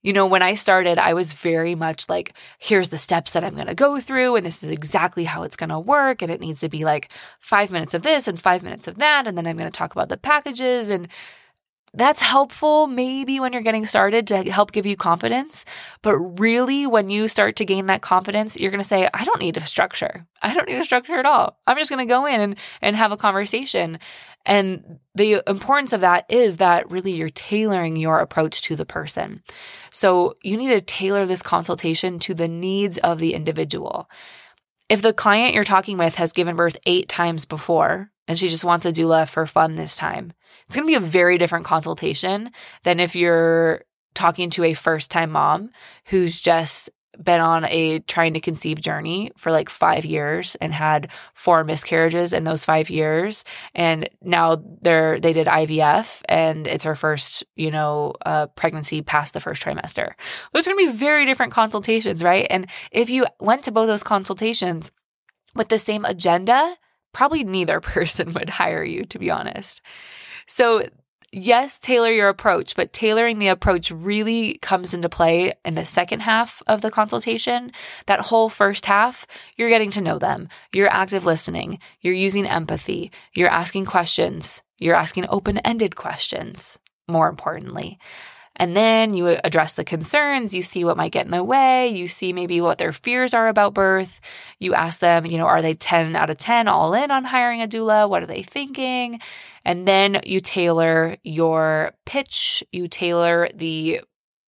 You 0.02 0.12
know, 0.12 0.26
when 0.26 0.42
I 0.42 0.54
started, 0.54 0.98
I 0.98 1.14
was 1.14 1.32
very 1.32 1.74
much 1.74 2.08
like, 2.08 2.32
here's 2.58 2.90
the 2.90 2.98
steps 2.98 3.32
that 3.32 3.42
I'm 3.42 3.54
going 3.54 3.66
to 3.66 3.74
go 3.74 3.98
through, 4.00 4.36
and 4.36 4.46
this 4.46 4.62
is 4.62 4.70
exactly 4.70 5.24
how 5.24 5.42
it's 5.42 5.56
going 5.56 5.70
to 5.70 5.78
work. 5.78 6.22
And 6.22 6.30
it 6.30 6.40
needs 6.40 6.60
to 6.60 6.68
be 6.68 6.84
like 6.84 7.10
five 7.40 7.70
minutes 7.70 7.94
of 7.94 8.02
this 8.02 8.28
and 8.28 8.38
five 8.40 8.62
minutes 8.62 8.86
of 8.86 8.98
that. 8.98 9.26
And 9.26 9.36
then 9.36 9.46
I'm 9.46 9.56
going 9.56 9.70
to 9.70 9.76
talk 9.76 9.92
about 9.92 10.08
the 10.08 10.16
packages. 10.16 10.90
And 10.90 11.08
that's 11.96 12.20
helpful 12.20 12.86
maybe 12.86 13.40
when 13.40 13.52
you're 13.52 13.62
getting 13.62 13.86
started 13.86 14.26
to 14.26 14.50
help 14.50 14.70
give 14.70 14.84
you 14.84 14.96
confidence. 14.96 15.64
But 16.02 16.18
really, 16.18 16.86
when 16.86 17.08
you 17.08 17.26
start 17.26 17.56
to 17.56 17.64
gain 17.64 17.86
that 17.86 18.02
confidence, 18.02 18.58
you're 18.58 18.70
going 18.70 18.82
to 18.82 18.88
say, 18.88 19.08
I 19.14 19.24
don't 19.24 19.40
need 19.40 19.56
a 19.56 19.62
structure. 19.62 20.26
I 20.42 20.52
don't 20.52 20.68
need 20.68 20.78
a 20.78 20.84
structure 20.84 21.14
at 21.14 21.24
all. 21.24 21.58
I'm 21.66 21.78
just 21.78 21.90
going 21.90 22.06
to 22.06 22.12
go 22.12 22.26
in 22.26 22.40
and, 22.40 22.56
and 22.82 22.94
have 22.96 23.12
a 23.12 23.16
conversation. 23.16 23.98
And 24.44 25.00
the 25.14 25.42
importance 25.46 25.94
of 25.94 26.02
that 26.02 26.26
is 26.28 26.58
that 26.58 26.90
really 26.90 27.12
you're 27.12 27.30
tailoring 27.30 27.96
your 27.96 28.20
approach 28.20 28.60
to 28.62 28.76
the 28.76 28.86
person. 28.86 29.42
So 29.90 30.36
you 30.42 30.56
need 30.58 30.68
to 30.68 30.80
tailor 30.82 31.24
this 31.24 31.42
consultation 31.42 32.18
to 32.20 32.34
the 32.34 32.46
needs 32.46 32.98
of 32.98 33.18
the 33.18 33.32
individual. 33.32 34.08
If 34.88 35.02
the 35.02 35.14
client 35.14 35.54
you're 35.54 35.64
talking 35.64 35.96
with 35.96 36.16
has 36.16 36.32
given 36.32 36.54
birth 36.54 36.76
eight 36.86 37.08
times 37.08 37.44
before 37.44 38.12
and 38.28 38.38
she 38.38 38.48
just 38.48 38.64
wants 38.64 38.86
a 38.86 38.92
doula 38.92 39.26
for 39.26 39.46
fun 39.46 39.74
this 39.74 39.96
time, 39.96 40.32
it's 40.66 40.76
going 40.76 40.86
to 40.86 40.90
be 40.90 40.94
a 40.94 41.00
very 41.00 41.38
different 41.38 41.64
consultation 41.64 42.50
than 42.82 43.00
if 43.00 43.14
you're 43.14 43.82
talking 44.14 44.50
to 44.50 44.64
a 44.64 44.74
first 44.74 45.10
time 45.10 45.30
mom 45.30 45.70
who's 46.06 46.40
just 46.40 46.90
been 47.22 47.40
on 47.40 47.64
a 47.66 47.98
trying 48.00 48.34
to 48.34 48.40
conceive 48.40 48.80
journey 48.80 49.30
for 49.36 49.50
like 49.50 49.70
five 49.70 50.04
years 50.04 50.54
and 50.56 50.72
had 50.72 51.08
four 51.34 51.64
miscarriages 51.64 52.32
in 52.32 52.44
those 52.44 52.64
five 52.64 52.90
years 52.90 53.44
and 53.74 54.08
now 54.22 54.62
they're 54.82 55.18
they 55.20 55.32
did 55.32 55.46
ivf 55.46 56.20
and 56.28 56.66
it's 56.66 56.84
her 56.84 56.94
first 56.94 57.44
you 57.54 57.70
know 57.70 58.14
uh, 58.24 58.46
pregnancy 58.48 59.02
past 59.02 59.34
the 59.34 59.40
first 59.40 59.62
trimester. 59.62 60.12
Those 60.52 60.66
are 60.66 60.72
going 60.72 60.86
to 60.86 60.92
be 60.92 60.98
very 60.98 61.24
different 61.24 61.52
consultations 61.52 62.22
right? 62.22 62.46
And 62.50 62.66
if 62.90 63.10
you 63.10 63.26
went 63.40 63.62
to 63.64 63.72
both 63.72 63.86
those 63.86 64.02
consultations 64.02 64.90
with 65.54 65.68
the 65.68 65.78
same 65.78 66.04
agenda 66.04 66.76
probably 67.12 67.44
neither 67.44 67.80
person 67.80 68.32
would 68.32 68.50
hire 68.50 68.84
you 68.84 69.04
to 69.06 69.18
be 69.18 69.30
honest 69.30 69.80
so, 70.46 70.88
yes, 71.32 71.78
tailor 71.78 72.10
your 72.10 72.28
approach, 72.28 72.74
but 72.74 72.92
tailoring 72.92 73.38
the 73.38 73.48
approach 73.48 73.90
really 73.90 74.58
comes 74.58 74.94
into 74.94 75.08
play 75.08 75.52
in 75.64 75.74
the 75.74 75.84
second 75.84 76.20
half 76.20 76.62
of 76.66 76.80
the 76.80 76.90
consultation. 76.90 77.72
That 78.06 78.20
whole 78.20 78.48
first 78.48 78.86
half, 78.86 79.26
you're 79.56 79.68
getting 79.68 79.90
to 79.92 80.00
know 80.00 80.18
them, 80.18 80.48
you're 80.72 80.90
active 80.90 81.24
listening, 81.24 81.78
you're 82.00 82.14
using 82.14 82.46
empathy, 82.46 83.10
you're 83.34 83.50
asking 83.50 83.86
questions, 83.86 84.62
you're 84.78 84.94
asking 84.94 85.26
open 85.28 85.58
ended 85.58 85.96
questions, 85.96 86.78
more 87.08 87.28
importantly. 87.28 87.98
And 88.56 88.74
then 88.74 89.14
you 89.14 89.38
address 89.44 89.74
the 89.74 89.84
concerns, 89.84 90.54
you 90.54 90.62
see 90.62 90.84
what 90.84 90.96
might 90.96 91.12
get 91.12 91.26
in 91.26 91.30
the 91.30 91.44
way, 91.44 91.88
you 91.88 92.08
see 92.08 92.32
maybe 92.32 92.60
what 92.60 92.78
their 92.78 92.92
fears 92.92 93.34
are 93.34 93.48
about 93.48 93.74
birth. 93.74 94.20
You 94.58 94.74
ask 94.74 95.00
them, 95.00 95.26
you 95.26 95.36
know, 95.36 95.46
are 95.46 95.62
they 95.62 95.74
10 95.74 96.16
out 96.16 96.30
of 96.30 96.38
10 96.38 96.66
all 96.66 96.94
in 96.94 97.10
on 97.10 97.24
hiring 97.24 97.60
a 97.60 97.68
doula? 97.68 98.08
What 98.08 98.22
are 98.22 98.26
they 98.26 98.42
thinking? 98.42 99.20
And 99.64 99.86
then 99.86 100.20
you 100.24 100.40
tailor 100.40 101.16
your 101.22 101.92
pitch, 102.06 102.64
you 102.72 102.88
tailor 102.88 103.48
the 103.54 104.00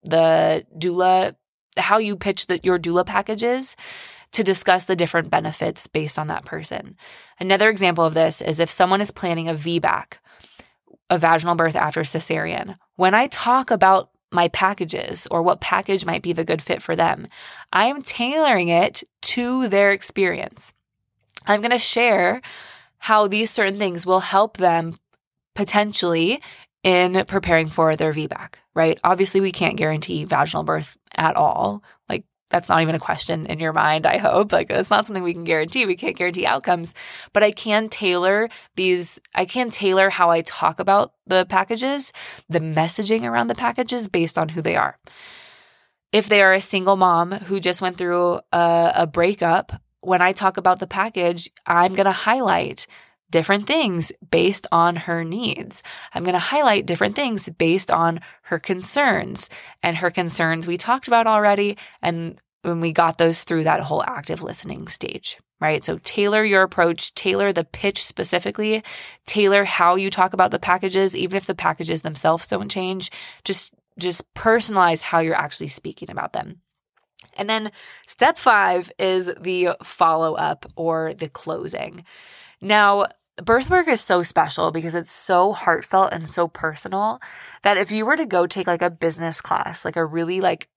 the 0.04 0.64
doula 0.78 1.34
how 1.76 1.98
you 1.98 2.16
pitch 2.16 2.46
the, 2.46 2.60
your 2.62 2.78
doula 2.78 3.04
packages 3.04 3.76
to 4.32 4.42
discuss 4.42 4.84
the 4.84 4.96
different 4.96 5.30
benefits 5.30 5.86
based 5.86 6.18
on 6.18 6.26
that 6.26 6.44
person. 6.44 6.96
Another 7.40 7.70
example 7.70 8.04
of 8.04 8.14
this 8.14 8.42
is 8.42 8.60
if 8.60 8.70
someone 8.70 9.00
is 9.00 9.10
planning 9.10 9.48
a 9.48 9.54
VBAC 9.54 10.14
a 11.10 11.18
vaginal 11.18 11.54
birth 11.54 11.76
after 11.76 12.02
cesarean, 12.02 12.76
when 12.96 13.14
I 13.14 13.26
talk 13.28 13.70
about 13.70 14.10
my 14.30 14.48
packages 14.48 15.26
or 15.30 15.42
what 15.42 15.60
package 15.60 16.04
might 16.04 16.22
be 16.22 16.32
the 16.32 16.44
good 16.44 16.60
fit 16.60 16.82
for 16.82 16.94
them, 16.94 17.28
I 17.72 17.86
am 17.86 18.02
tailoring 18.02 18.68
it 18.68 19.02
to 19.22 19.68
their 19.68 19.92
experience. 19.92 20.72
I'm 21.46 21.60
going 21.60 21.70
to 21.72 21.78
share 21.78 22.42
how 22.98 23.26
these 23.26 23.50
certain 23.50 23.78
things 23.78 24.04
will 24.04 24.20
help 24.20 24.56
them 24.58 24.98
potentially 25.54 26.42
in 26.82 27.24
preparing 27.26 27.68
for 27.68 27.96
their 27.96 28.12
VBAC, 28.12 28.54
right? 28.74 28.98
Obviously, 29.02 29.40
we 29.40 29.50
can't 29.50 29.76
guarantee 29.76 30.24
vaginal 30.24 30.62
birth 30.62 30.96
at 31.16 31.36
all. 31.36 31.82
Like 32.08 32.24
that's 32.50 32.68
not 32.68 32.80
even 32.82 32.94
a 32.94 33.00
question 33.00 33.46
in 33.46 33.58
your 33.58 33.72
mind, 33.72 34.06
I 34.06 34.18
hope. 34.18 34.52
Like, 34.52 34.68
that's 34.68 34.90
not 34.90 35.06
something 35.06 35.22
we 35.22 35.34
can 35.34 35.44
guarantee. 35.44 35.86
We 35.86 35.96
can't 35.96 36.16
guarantee 36.16 36.46
outcomes, 36.46 36.94
but 37.32 37.42
I 37.42 37.50
can 37.50 37.88
tailor 37.88 38.48
these, 38.76 39.20
I 39.34 39.44
can 39.44 39.70
tailor 39.70 40.10
how 40.10 40.30
I 40.30 40.40
talk 40.42 40.80
about 40.80 41.12
the 41.26 41.44
packages, 41.46 42.12
the 42.48 42.60
messaging 42.60 43.22
around 43.22 43.48
the 43.48 43.54
packages 43.54 44.08
based 44.08 44.38
on 44.38 44.50
who 44.50 44.62
they 44.62 44.76
are. 44.76 44.98
If 46.10 46.28
they 46.28 46.42
are 46.42 46.54
a 46.54 46.60
single 46.60 46.96
mom 46.96 47.32
who 47.32 47.60
just 47.60 47.82
went 47.82 47.98
through 47.98 48.40
a, 48.50 48.92
a 48.94 49.06
breakup, 49.06 49.82
when 50.00 50.22
I 50.22 50.32
talk 50.32 50.56
about 50.56 50.78
the 50.78 50.86
package, 50.86 51.50
I'm 51.66 51.94
going 51.94 52.06
to 52.06 52.12
highlight 52.12 52.86
different 53.30 53.66
things 53.66 54.12
based 54.30 54.66
on 54.72 54.96
her 54.96 55.24
needs. 55.24 55.82
I'm 56.14 56.24
going 56.24 56.34
to 56.34 56.38
highlight 56.38 56.86
different 56.86 57.14
things 57.14 57.48
based 57.48 57.90
on 57.90 58.20
her 58.42 58.58
concerns. 58.58 59.50
And 59.82 59.98
her 59.98 60.10
concerns 60.10 60.66
we 60.66 60.76
talked 60.76 61.08
about 61.08 61.26
already. 61.26 61.76
And 62.02 62.40
when 62.62 62.80
we 62.80 62.92
got 62.92 63.18
those 63.18 63.44
through 63.44 63.64
that 63.64 63.80
whole 63.80 64.02
active 64.02 64.42
listening 64.42 64.88
stage, 64.88 65.38
right? 65.60 65.84
So 65.84 65.98
tailor 66.02 66.44
your 66.44 66.62
approach, 66.62 67.14
tailor 67.14 67.52
the 67.52 67.64
pitch 67.64 68.04
specifically, 68.04 68.82
tailor 69.26 69.64
how 69.64 69.96
you 69.96 70.10
talk 70.10 70.32
about 70.32 70.50
the 70.50 70.58
packages, 70.58 71.14
even 71.14 71.36
if 71.36 71.46
the 71.46 71.54
packages 71.54 72.02
themselves 72.02 72.46
don't 72.46 72.70
change. 72.70 73.10
Just 73.44 73.74
just 73.98 74.32
personalize 74.34 75.02
how 75.02 75.18
you're 75.18 75.34
actually 75.34 75.66
speaking 75.66 76.08
about 76.08 76.32
them. 76.32 76.60
And 77.36 77.50
then 77.50 77.72
step 78.06 78.38
five 78.38 78.92
is 78.98 79.32
the 79.40 79.70
follow 79.82 80.34
up 80.34 80.66
or 80.76 81.14
the 81.14 81.28
closing. 81.28 82.04
Now, 82.60 83.06
birth 83.42 83.70
work 83.70 83.88
is 83.88 84.00
so 84.00 84.22
special 84.22 84.70
because 84.70 84.94
it's 84.94 85.14
so 85.14 85.52
heartfelt 85.52 86.12
and 86.12 86.28
so 86.28 86.48
personal 86.48 87.20
that 87.62 87.76
if 87.76 87.90
you 87.90 88.04
were 88.04 88.16
to 88.16 88.26
go 88.26 88.46
take 88.46 88.66
like 88.66 88.82
a 88.82 88.90
business 88.90 89.40
class, 89.40 89.84
like 89.84 89.96
a 89.96 90.04
really 90.04 90.40
like 90.40 90.68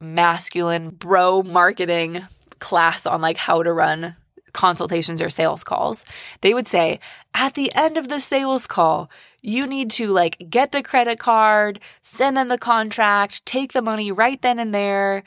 masculine 0.00 0.90
bro 0.90 1.42
marketing 1.42 2.22
class 2.58 3.06
on 3.06 3.20
like 3.20 3.36
how 3.36 3.62
to 3.62 3.72
run 3.72 4.16
consultations 4.52 5.20
or 5.20 5.30
sales 5.30 5.64
calls, 5.64 6.04
they 6.40 6.54
would 6.54 6.68
say 6.68 7.00
at 7.34 7.54
the 7.54 7.74
end 7.74 7.96
of 7.96 8.08
the 8.08 8.20
sales 8.20 8.66
call, 8.66 9.10
you 9.42 9.66
need 9.66 9.90
to 9.90 10.08
like 10.08 10.46
get 10.48 10.72
the 10.72 10.82
credit 10.82 11.18
card, 11.18 11.80
send 12.02 12.36
them 12.36 12.48
the 12.48 12.58
contract, 12.58 13.44
take 13.44 13.72
the 13.72 13.82
money 13.82 14.10
right 14.12 14.40
then 14.40 14.58
and 14.58 14.74
there, 14.74 15.24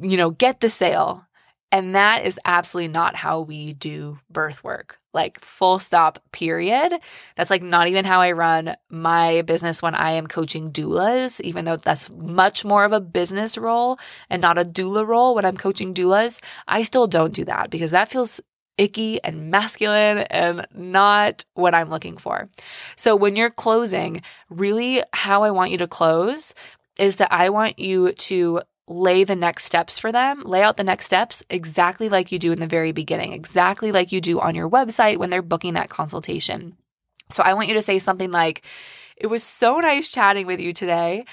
you 0.00 0.16
know, 0.16 0.30
get 0.30 0.60
the 0.60 0.70
sale. 0.70 1.26
And 1.72 1.94
that 1.94 2.26
is 2.26 2.38
absolutely 2.44 2.92
not 2.92 3.14
how 3.14 3.40
we 3.40 3.74
do 3.74 4.18
birth 4.28 4.64
work. 4.64 4.98
Like, 5.12 5.40
full 5.40 5.78
stop, 5.78 6.20
period. 6.32 6.94
That's 7.36 7.50
like 7.50 7.62
not 7.62 7.88
even 7.88 8.04
how 8.04 8.20
I 8.20 8.32
run 8.32 8.76
my 8.88 9.42
business 9.42 9.82
when 9.82 9.94
I 9.94 10.12
am 10.12 10.26
coaching 10.26 10.72
doulas, 10.72 11.40
even 11.40 11.64
though 11.64 11.76
that's 11.76 12.10
much 12.10 12.64
more 12.64 12.84
of 12.84 12.92
a 12.92 13.00
business 13.00 13.56
role 13.56 13.98
and 14.28 14.42
not 14.42 14.58
a 14.58 14.64
doula 14.64 15.06
role 15.06 15.34
when 15.34 15.44
I'm 15.44 15.56
coaching 15.56 15.94
doulas. 15.94 16.40
I 16.66 16.82
still 16.82 17.06
don't 17.06 17.34
do 17.34 17.44
that 17.44 17.70
because 17.70 17.92
that 17.92 18.08
feels 18.08 18.40
icky 18.78 19.22
and 19.22 19.50
masculine 19.50 20.18
and 20.30 20.66
not 20.74 21.44
what 21.54 21.74
I'm 21.74 21.90
looking 21.90 22.16
for. 22.16 22.48
So, 22.96 23.14
when 23.14 23.36
you're 23.36 23.50
closing, 23.50 24.22
really 24.48 25.02
how 25.12 25.42
I 25.42 25.50
want 25.50 25.70
you 25.70 25.78
to 25.78 25.88
close 25.88 26.54
is 26.98 27.16
that 27.16 27.32
I 27.32 27.50
want 27.50 27.78
you 27.78 28.12
to 28.12 28.60
lay 28.90 29.22
the 29.22 29.36
next 29.36 29.64
steps 29.64 29.98
for 29.98 30.10
them, 30.10 30.42
lay 30.42 30.62
out 30.62 30.76
the 30.76 30.84
next 30.84 31.06
steps 31.06 31.44
exactly 31.48 32.08
like 32.08 32.32
you 32.32 32.38
do 32.38 32.50
in 32.50 32.58
the 32.58 32.66
very 32.66 32.90
beginning, 32.90 33.32
exactly 33.32 33.92
like 33.92 34.10
you 34.10 34.20
do 34.20 34.40
on 34.40 34.56
your 34.56 34.68
website 34.68 35.16
when 35.16 35.30
they're 35.30 35.42
booking 35.42 35.74
that 35.74 35.88
consultation. 35.88 36.76
So 37.30 37.44
I 37.44 37.54
want 37.54 37.68
you 37.68 37.74
to 37.74 37.82
say 37.82 38.00
something 38.00 38.32
like, 38.32 38.62
It 39.16 39.28
was 39.28 39.44
so 39.44 39.78
nice 39.78 40.10
chatting 40.10 40.46
with 40.46 40.60
you 40.60 40.72
today. 40.72 41.24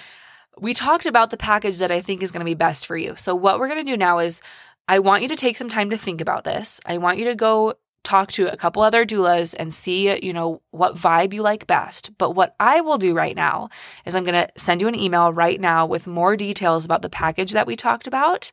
We 0.60 0.74
talked 0.74 1.08
about 1.08 1.32
the 1.32 1.38
package 1.38 1.80
that 1.80 1.92
I 1.92 2.00
think 2.02 2.22
is 2.22 2.32
going 2.32 2.42
to 2.42 2.46
be 2.46 2.54
best 2.54 2.86
for 2.86 2.96
you. 2.96 3.16
So, 3.16 3.36
what 3.36 3.60
we're 3.60 3.70
going 3.70 3.86
to 3.86 3.92
do 3.92 3.98
now 3.98 4.20
is 4.20 4.42
I 4.88 5.00
want 5.00 5.22
you 5.22 5.28
to 5.30 5.36
take 5.36 5.58
some 5.58 5.70
time 5.70 5.90
to 5.90 5.98
think 5.98 6.22
about 6.22 6.44
this. 6.44 6.80
I 6.86 6.98
want 6.98 7.18
you 7.18 7.26
to 7.26 7.36
go 7.36 7.76
talk 8.08 8.32
to 8.32 8.52
a 8.52 8.58
couple 8.58 8.82
other 8.82 9.06
doulas 9.06 9.54
and 9.60 9.74
see, 9.74 10.24
you 10.26 10.34
know, 10.34 10.62
what 10.72 10.96
vibe 10.96 11.34
you 11.34 11.42
like 11.42 11.68
best. 11.68 12.18
But 12.18 12.32
what 12.32 12.56
I 12.60 12.82
will 12.82 12.98
do 12.98 13.14
right 13.14 13.36
now 13.36 13.70
is 14.06 14.16
I'm 14.16 14.24
going 14.24 14.46
to 14.46 14.50
send 14.58 14.82
you 14.82 14.88
an 14.88 14.96
email 14.96 15.34
right 15.34 15.60
now 15.60 15.86
with 15.86 16.08
more 16.08 16.36
details 16.36 16.86
about 16.86 17.02
the 17.02 17.10
package 17.10 17.52
that 17.52 17.68
we 17.68 17.76
talked 17.76 18.08
about. 18.08 18.52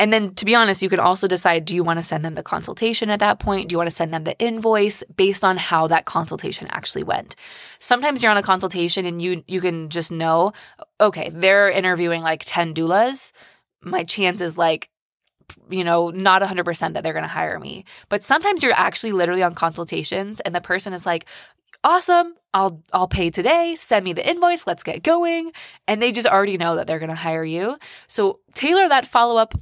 And 0.00 0.12
then 0.12 0.34
to 0.36 0.46
be 0.46 0.54
honest, 0.54 0.82
you 0.82 0.88
can 0.88 0.98
also 0.98 1.28
decide 1.28 1.66
do 1.66 1.74
you 1.74 1.84
want 1.84 1.98
to 1.98 2.02
send 2.02 2.24
them 2.24 2.34
the 2.34 2.42
consultation 2.42 3.10
at 3.10 3.20
that 3.20 3.38
point? 3.38 3.68
Do 3.68 3.74
you 3.74 3.78
want 3.78 3.90
to 3.90 3.94
send 3.94 4.14
them 4.14 4.24
the 4.24 4.38
invoice 4.38 5.02
based 5.14 5.44
on 5.44 5.58
how 5.58 5.86
that 5.88 6.06
consultation 6.06 6.68
actually 6.70 7.02
went? 7.02 7.36
Sometimes 7.80 8.22
you're 8.22 8.30
on 8.30 8.38
a 8.38 8.42
consultation 8.42 9.04
and 9.04 9.20
you 9.20 9.44
you 9.46 9.60
can 9.60 9.90
just 9.90 10.10
know, 10.10 10.54
okay, 11.00 11.30
they're 11.32 11.68
interviewing 11.68 12.22
like 12.22 12.42
10 12.46 12.72
doulas. 12.72 13.32
My 13.82 14.04
chance 14.04 14.40
is 14.40 14.56
like 14.56 14.88
you 15.68 15.84
know, 15.84 16.10
not 16.10 16.42
100% 16.42 16.92
that 16.94 17.02
they're 17.02 17.12
going 17.12 17.22
to 17.22 17.28
hire 17.28 17.58
me. 17.58 17.84
But 18.08 18.24
sometimes 18.24 18.62
you're 18.62 18.72
actually 18.72 19.12
literally 19.12 19.42
on 19.42 19.54
consultations 19.54 20.40
and 20.40 20.54
the 20.54 20.60
person 20.60 20.92
is 20.92 21.06
like, 21.06 21.26
awesome. 21.84 22.34
I'll 22.52 22.82
I'll 22.92 23.08
pay 23.08 23.30
today. 23.30 23.74
Send 23.76 24.04
me 24.04 24.12
the 24.12 24.28
invoice. 24.28 24.66
Let's 24.66 24.82
get 24.82 25.02
going. 25.02 25.52
And 25.86 26.02
they 26.02 26.10
just 26.10 26.26
already 26.26 26.56
know 26.56 26.74
that 26.76 26.86
they're 26.86 26.98
going 26.98 27.10
to 27.10 27.14
hire 27.14 27.44
you. 27.44 27.78
So 28.08 28.40
tailor 28.54 28.88
that 28.88 29.06
follow-up 29.06 29.54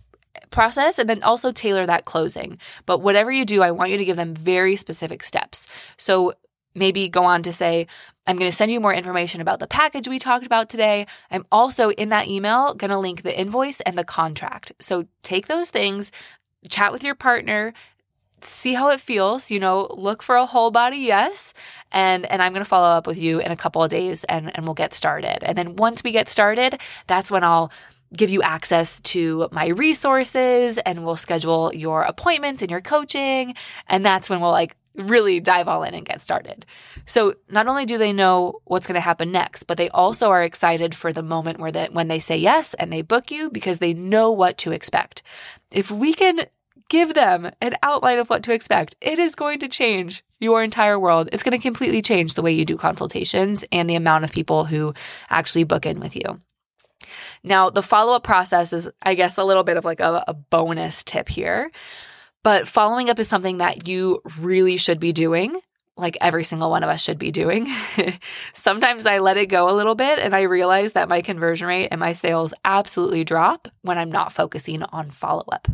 process 0.51 0.99
and 0.99 1.09
then 1.09 1.23
also 1.23 1.53
tailor 1.53 1.85
that 1.87 2.07
closing. 2.07 2.59
But 2.87 3.01
whatever 3.01 3.31
you 3.31 3.45
do, 3.45 3.63
I 3.63 3.71
want 3.71 3.91
you 3.91 3.99
to 3.99 4.05
give 4.05 4.17
them 4.17 4.35
very 4.35 4.77
specific 4.77 5.23
steps. 5.23 5.69
So 5.97 6.33
maybe 6.75 7.09
go 7.09 7.25
on 7.25 7.43
to 7.43 7.53
say, 7.53 7.87
I'm 8.29 8.37
going 8.37 8.51
to 8.51 8.57
send 8.57 8.71
you 8.71 8.79
more 8.79 8.93
information 8.93 9.41
about 9.41 9.59
the 9.59 9.67
package 9.67 10.07
we 10.07 10.19
talked 10.19 10.45
about 10.45 10.69
today. 10.69 11.07
I'm 11.31 11.47
also 11.51 11.91
in 11.91 12.11
that 12.11 12.29
email 12.29 12.75
going 12.75 12.91
to 12.91 12.99
link 12.99 13.23
the 13.23 13.37
invoice 13.37 13.81
and 13.81 13.97
the 13.97 14.05
contract. 14.05 14.71
So 14.79 15.07
take 15.23 15.47
those 15.47 15.71
things, 15.71 16.13
chat 16.69 16.93
with 16.93 17.03
your 17.03 17.15
partner, 17.15 17.73
see 18.43 18.75
how 18.75 18.91
it 18.91 19.01
feels, 19.01 19.51
you 19.51 19.59
know, 19.59 19.89
look 19.91 20.23
for 20.23 20.37
a 20.37 20.45
whole 20.45 20.71
body 20.71 20.99
yes, 20.99 21.55
and 21.91 22.27
and 22.27 22.43
I'm 22.43 22.53
going 22.53 22.63
to 22.63 22.69
follow 22.69 22.89
up 22.89 23.07
with 23.07 23.19
you 23.19 23.41
in 23.41 23.51
a 23.51 23.57
couple 23.57 23.83
of 23.83 23.91
days 23.91 24.25
and 24.25 24.55
and 24.55 24.67
we'll 24.67 24.75
get 24.75 24.93
started. 24.93 25.43
And 25.43 25.57
then 25.57 25.77
once 25.77 26.05
we 26.05 26.13
get 26.13 26.29
started, 26.29 26.81
that's 27.07 27.31
when 27.31 27.43
I'll 27.43 27.73
give 28.15 28.31
you 28.31 28.43
access 28.43 29.01
to 29.01 29.49
my 29.53 29.69
resources 29.69 30.79
and 30.79 31.05
we'll 31.05 31.17
schedule 31.17 31.73
your 31.75 32.03
appointments 32.03 32.63
and 32.63 32.71
your 32.71 32.81
coaching 32.81 33.55
and 33.87 34.03
that's 34.05 34.31
when 34.31 34.41
we'll 34.41 34.51
like 34.51 34.77
really 34.99 35.41
dive 35.41 35.69
all 35.69 35.83
in 35.83 35.95
and 35.95 36.05
get 36.05 36.21
started. 36.21 36.67
So 37.07 37.35
not 37.49 37.69
only 37.69 37.87
do 37.87 37.97
they 37.97 38.13
know 38.13 38.61
what's 38.65 38.87
going 38.87 38.95
to 38.95 39.01
happen 39.01 39.33
next, 39.33 39.65
but 39.65 39.77
they 39.77 39.89
also 39.91 40.31
are 40.31 40.43
excited 40.43 40.95
for 40.95 41.13
the 41.13 41.23
moment 41.23 41.59
where 41.59 41.73
that 41.73 41.93
when 41.95 42.09
they 42.09 42.19
say 42.19 42.37
yes 42.37 42.75
and 42.75 42.93
they 42.93 43.03
book 43.03 43.31
you 43.31 43.51
because 43.51 43.79
they 43.79 43.95
know 43.95 44.31
what 44.31 44.59
to 44.59 44.73
expect. 44.73 45.23
If 45.71 45.91
we 45.91 46.13
can 46.13 46.41
give 46.89 47.15
them 47.15 47.51
an 47.61 47.75
outline 47.83 48.19
of 48.19 48.29
what 48.29 48.43
to 48.43 48.53
expect, 48.53 48.97
it 49.01 49.19
is 49.19 49.35
going 49.35 49.61
to 49.61 49.69
change 49.69 50.25
your 50.41 50.63
entire 50.63 50.99
world. 50.99 51.29
It's 51.33 51.43
going 51.43 51.57
to 51.57 51.63
completely 51.63 52.03
change 52.03 52.35
the 52.35 52.43
way 52.43 52.53
you 52.53 52.65
do 52.65 52.77
consultations 52.77 53.65
and 53.71 53.89
the 53.89 53.95
amount 53.95 54.25
of 54.25 54.33
people 54.33 54.65
who 54.65 54.95
actually 55.31 55.65
book 55.65 55.87
in 55.87 56.01
with 56.01 56.17
you. 56.17 56.41
Now, 57.45 57.71
the 57.71 57.83
follow 57.83 58.15
up 58.15 58.25
process 58.25 58.73
is, 58.73 58.91
I 59.03 59.15
guess, 59.15 59.39
a 59.39 59.45
little 59.45 59.65
bit 59.65 59.77
of 59.77 59.85
like 59.85 60.01
a, 60.01 60.25
a 60.27 60.35
bonus 60.35 61.05
tip 61.05 61.29
here. 61.29 61.71
But 62.43 62.69
following 62.69 63.11
up 63.11 63.19
is 63.19 63.29
something 63.29 63.59
that 63.59 63.89
you 63.89 64.23
really 64.39 64.77
should 64.77 65.01
be 65.01 65.13
doing 65.13 65.61
like 65.99 66.17
every 66.21 66.45
single 66.45 66.71
one 66.71 66.83
of 66.83 66.89
us 66.89 67.03
should 67.03 67.19
be 67.19 67.31
doing. 67.31 67.69
Sometimes 68.55 69.05
I 69.05 69.19
let 69.19 69.37
it 69.37 69.47
go 69.47 69.69
a 69.69 69.75
little 69.75 69.95
bit 69.95 70.19
and 70.19 70.35
I 70.35 70.43
realize 70.43 70.93
that 70.93 71.09
my 71.09 71.21
conversion 71.21 71.67
rate 71.67 71.89
and 71.91 72.01
my 72.01 72.13
sales 72.13 72.55
absolutely 72.65 73.25
drop 73.25 73.69
when 73.83 73.99
I'm 73.99 74.11
not 74.11 74.33
focusing 74.33 74.83
on 74.85 75.11
follow 75.11 75.45
up. 75.51 75.69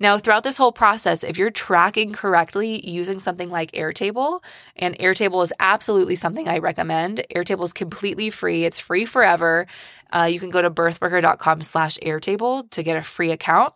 Now, 0.00 0.16
throughout 0.16 0.44
this 0.44 0.56
whole 0.56 0.70
process, 0.70 1.24
if 1.24 1.36
you're 1.36 1.50
tracking 1.50 2.12
correctly 2.12 2.88
using 2.88 3.18
something 3.18 3.50
like 3.50 3.72
Airtable, 3.72 4.40
and 4.76 4.96
Airtable 4.98 5.42
is 5.42 5.52
absolutely 5.58 6.14
something 6.14 6.48
I 6.48 6.58
recommend. 6.58 7.26
Airtable 7.34 7.64
is 7.64 7.72
completely 7.72 8.30
free. 8.30 8.64
It's 8.64 8.78
free 8.78 9.04
forever. 9.04 9.66
Uh, 10.12 10.28
you 10.30 10.38
can 10.38 10.50
go 10.50 10.62
to 10.62 10.70
birthworker.com 10.70 11.62
slash 11.62 11.98
Airtable 11.98 12.70
to 12.70 12.84
get 12.84 12.96
a 12.96 13.02
free 13.02 13.32
account 13.32 13.74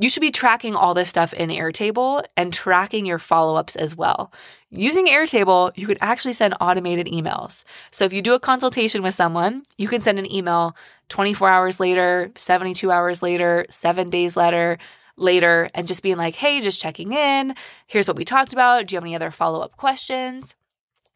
you 0.00 0.08
should 0.08 0.20
be 0.20 0.30
tracking 0.30 0.74
all 0.76 0.94
this 0.94 1.08
stuff 1.08 1.32
in 1.32 1.50
Airtable 1.50 2.24
and 2.36 2.52
tracking 2.52 3.04
your 3.04 3.18
follow 3.18 3.56
ups 3.56 3.74
as 3.74 3.96
well. 3.96 4.32
Using 4.70 5.06
Airtable, 5.06 5.72
you 5.76 5.86
could 5.86 5.98
actually 6.00 6.34
send 6.34 6.54
automated 6.60 7.06
emails. 7.06 7.64
So 7.90 8.04
if 8.04 8.12
you 8.12 8.22
do 8.22 8.34
a 8.34 8.40
consultation 8.40 9.02
with 9.02 9.14
someone, 9.14 9.62
you 9.76 9.88
can 9.88 10.00
send 10.00 10.18
an 10.18 10.32
email 10.32 10.76
24 11.08 11.48
hours 11.48 11.80
later, 11.80 12.30
72 12.36 12.90
hours 12.90 13.22
later, 13.22 13.66
seven 13.70 14.08
days 14.10 14.36
later, 14.36 14.78
later, 15.16 15.68
and 15.74 15.88
just 15.88 16.02
being 16.02 16.16
like, 16.16 16.36
hey, 16.36 16.60
just 16.60 16.80
checking 16.80 17.12
in. 17.12 17.54
Here's 17.86 18.06
what 18.06 18.16
we 18.16 18.24
talked 18.24 18.52
about. 18.52 18.86
Do 18.86 18.94
you 18.94 18.96
have 18.98 19.04
any 19.04 19.16
other 19.16 19.30
follow 19.32 19.60
up 19.60 19.76
questions? 19.76 20.54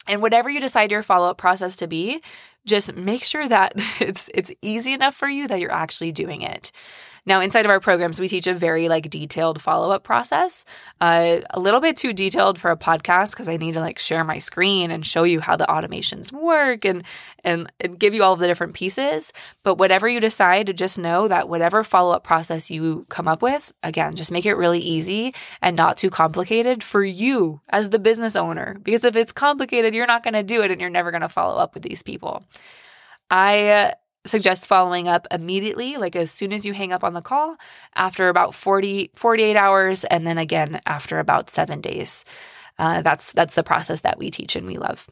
And 0.08 0.20
whatever 0.20 0.50
you 0.50 0.60
decide 0.60 0.90
your 0.90 1.04
follow 1.04 1.30
up 1.30 1.38
process 1.38 1.76
to 1.76 1.86
be, 1.86 2.20
just 2.66 2.96
make 2.96 3.24
sure 3.24 3.48
that 3.48 3.72
it's 4.00 4.30
it's 4.34 4.52
easy 4.62 4.92
enough 4.92 5.14
for 5.14 5.28
you 5.28 5.48
that 5.48 5.60
you're 5.60 5.72
actually 5.72 6.12
doing 6.12 6.42
it. 6.42 6.72
Now, 7.24 7.40
inside 7.40 7.64
of 7.64 7.70
our 7.70 7.78
programs, 7.78 8.18
we 8.18 8.26
teach 8.26 8.48
a 8.48 8.54
very 8.54 8.88
like 8.88 9.08
detailed 9.08 9.62
follow 9.62 9.92
up 9.92 10.02
process, 10.02 10.64
uh, 11.00 11.38
a 11.50 11.60
little 11.60 11.78
bit 11.78 11.96
too 11.96 12.12
detailed 12.12 12.58
for 12.58 12.72
a 12.72 12.76
podcast 12.76 13.30
because 13.30 13.48
I 13.48 13.56
need 13.56 13.74
to 13.74 13.80
like 13.80 14.00
share 14.00 14.24
my 14.24 14.38
screen 14.38 14.90
and 14.90 15.06
show 15.06 15.22
you 15.22 15.38
how 15.38 15.54
the 15.54 15.66
automations 15.66 16.32
work 16.32 16.84
and, 16.84 17.04
and 17.44 17.70
and 17.78 17.96
give 17.96 18.12
you 18.12 18.24
all 18.24 18.34
the 18.34 18.48
different 18.48 18.74
pieces. 18.74 19.32
But 19.62 19.76
whatever 19.76 20.08
you 20.08 20.18
decide, 20.18 20.76
just 20.76 20.98
know 20.98 21.28
that 21.28 21.48
whatever 21.48 21.84
follow 21.84 22.12
up 22.12 22.24
process 22.24 22.72
you 22.72 23.06
come 23.08 23.28
up 23.28 23.40
with, 23.40 23.72
again, 23.84 24.16
just 24.16 24.32
make 24.32 24.46
it 24.46 24.54
really 24.54 24.80
easy 24.80 25.32
and 25.60 25.76
not 25.76 25.96
too 25.96 26.10
complicated 26.10 26.82
for 26.82 27.04
you 27.04 27.60
as 27.68 27.90
the 27.90 28.00
business 28.00 28.34
owner. 28.34 28.78
Because 28.82 29.04
if 29.04 29.14
it's 29.14 29.32
complicated, 29.32 29.94
you're 29.94 30.06
not 30.08 30.24
going 30.24 30.34
to 30.34 30.42
do 30.42 30.62
it 30.62 30.72
and 30.72 30.80
you're 30.80 30.90
never 30.90 31.12
going 31.12 31.20
to 31.20 31.28
follow 31.28 31.60
up 31.60 31.74
with 31.74 31.84
these 31.84 32.02
people. 32.02 32.42
I 33.30 33.94
suggest 34.24 34.66
following 34.66 35.08
up 35.08 35.26
immediately, 35.30 35.96
like 35.96 36.14
as 36.14 36.30
soon 36.30 36.52
as 36.52 36.64
you 36.64 36.72
hang 36.72 36.92
up 36.92 37.04
on 37.04 37.14
the 37.14 37.20
call, 37.20 37.56
after 37.94 38.28
about 38.28 38.54
40, 38.54 39.10
48 39.14 39.56
hours, 39.56 40.04
and 40.04 40.26
then 40.26 40.38
again 40.38 40.80
after 40.86 41.18
about 41.18 41.50
seven 41.50 41.80
days. 41.80 42.24
Uh, 42.78 43.00
that's 43.02 43.32
that's 43.32 43.54
the 43.54 43.62
process 43.62 44.00
that 44.00 44.18
we 44.18 44.30
teach 44.30 44.56
and 44.56 44.66
we 44.66 44.76
love. 44.76 45.08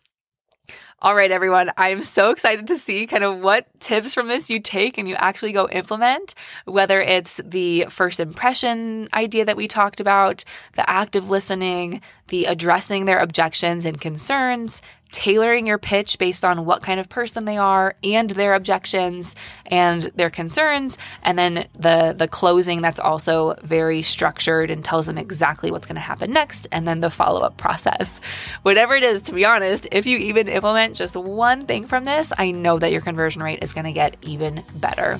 All 1.02 1.14
right, 1.14 1.30
everyone, 1.30 1.70
I'm 1.78 2.02
so 2.02 2.30
excited 2.30 2.66
to 2.66 2.76
see 2.76 3.06
kind 3.06 3.24
of 3.24 3.40
what 3.40 3.66
tips 3.80 4.12
from 4.12 4.28
this 4.28 4.50
you 4.50 4.60
take 4.60 4.98
and 4.98 5.08
you 5.08 5.14
actually 5.14 5.52
go 5.52 5.66
implement, 5.70 6.34
whether 6.66 7.00
it's 7.00 7.40
the 7.42 7.86
first 7.88 8.20
impression 8.20 9.08
idea 9.14 9.46
that 9.46 9.56
we 9.56 9.66
talked 9.66 10.00
about, 10.00 10.44
the 10.74 10.88
active 10.88 11.30
listening, 11.30 12.02
the 12.28 12.44
addressing 12.44 13.06
their 13.06 13.18
objections 13.18 13.86
and 13.86 13.98
concerns, 13.98 14.82
tailoring 15.12 15.66
your 15.66 15.78
pitch 15.78 16.18
based 16.18 16.44
on 16.44 16.64
what 16.64 16.82
kind 16.82 17.00
of 17.00 17.08
person 17.08 17.44
they 17.44 17.56
are 17.56 17.94
and 18.04 18.30
their 18.30 18.54
objections 18.54 19.34
and 19.66 20.04
their 20.14 20.30
concerns. 20.30 20.98
And 21.22 21.38
then 21.38 21.66
the 21.78 22.14
the 22.16 22.28
closing 22.28 22.82
that's 22.82 23.00
also 23.00 23.56
very 23.62 24.02
structured 24.02 24.70
and 24.70 24.84
tells 24.84 25.06
them 25.06 25.18
exactly 25.18 25.70
what's 25.70 25.86
going 25.86 25.96
to 25.96 26.00
happen 26.00 26.30
next 26.30 26.68
and 26.70 26.86
then 26.86 27.00
the 27.00 27.10
follow-up 27.10 27.56
process. 27.56 28.20
Whatever 28.62 28.94
it 28.94 29.02
is 29.02 29.22
to 29.22 29.32
be 29.32 29.44
honest 29.44 29.88
if 29.92 30.06
you 30.06 30.18
even 30.18 30.48
implement 30.48 30.96
just 30.96 31.16
one 31.16 31.66
thing 31.66 31.86
from 31.86 32.04
this 32.04 32.32
i 32.38 32.50
know 32.50 32.78
that 32.78 32.92
your 32.92 33.00
conversion 33.00 33.42
rate 33.42 33.62
is 33.62 33.72
going 33.72 33.84
to 33.84 33.92
get 33.92 34.16
even 34.22 34.62
better 34.74 35.18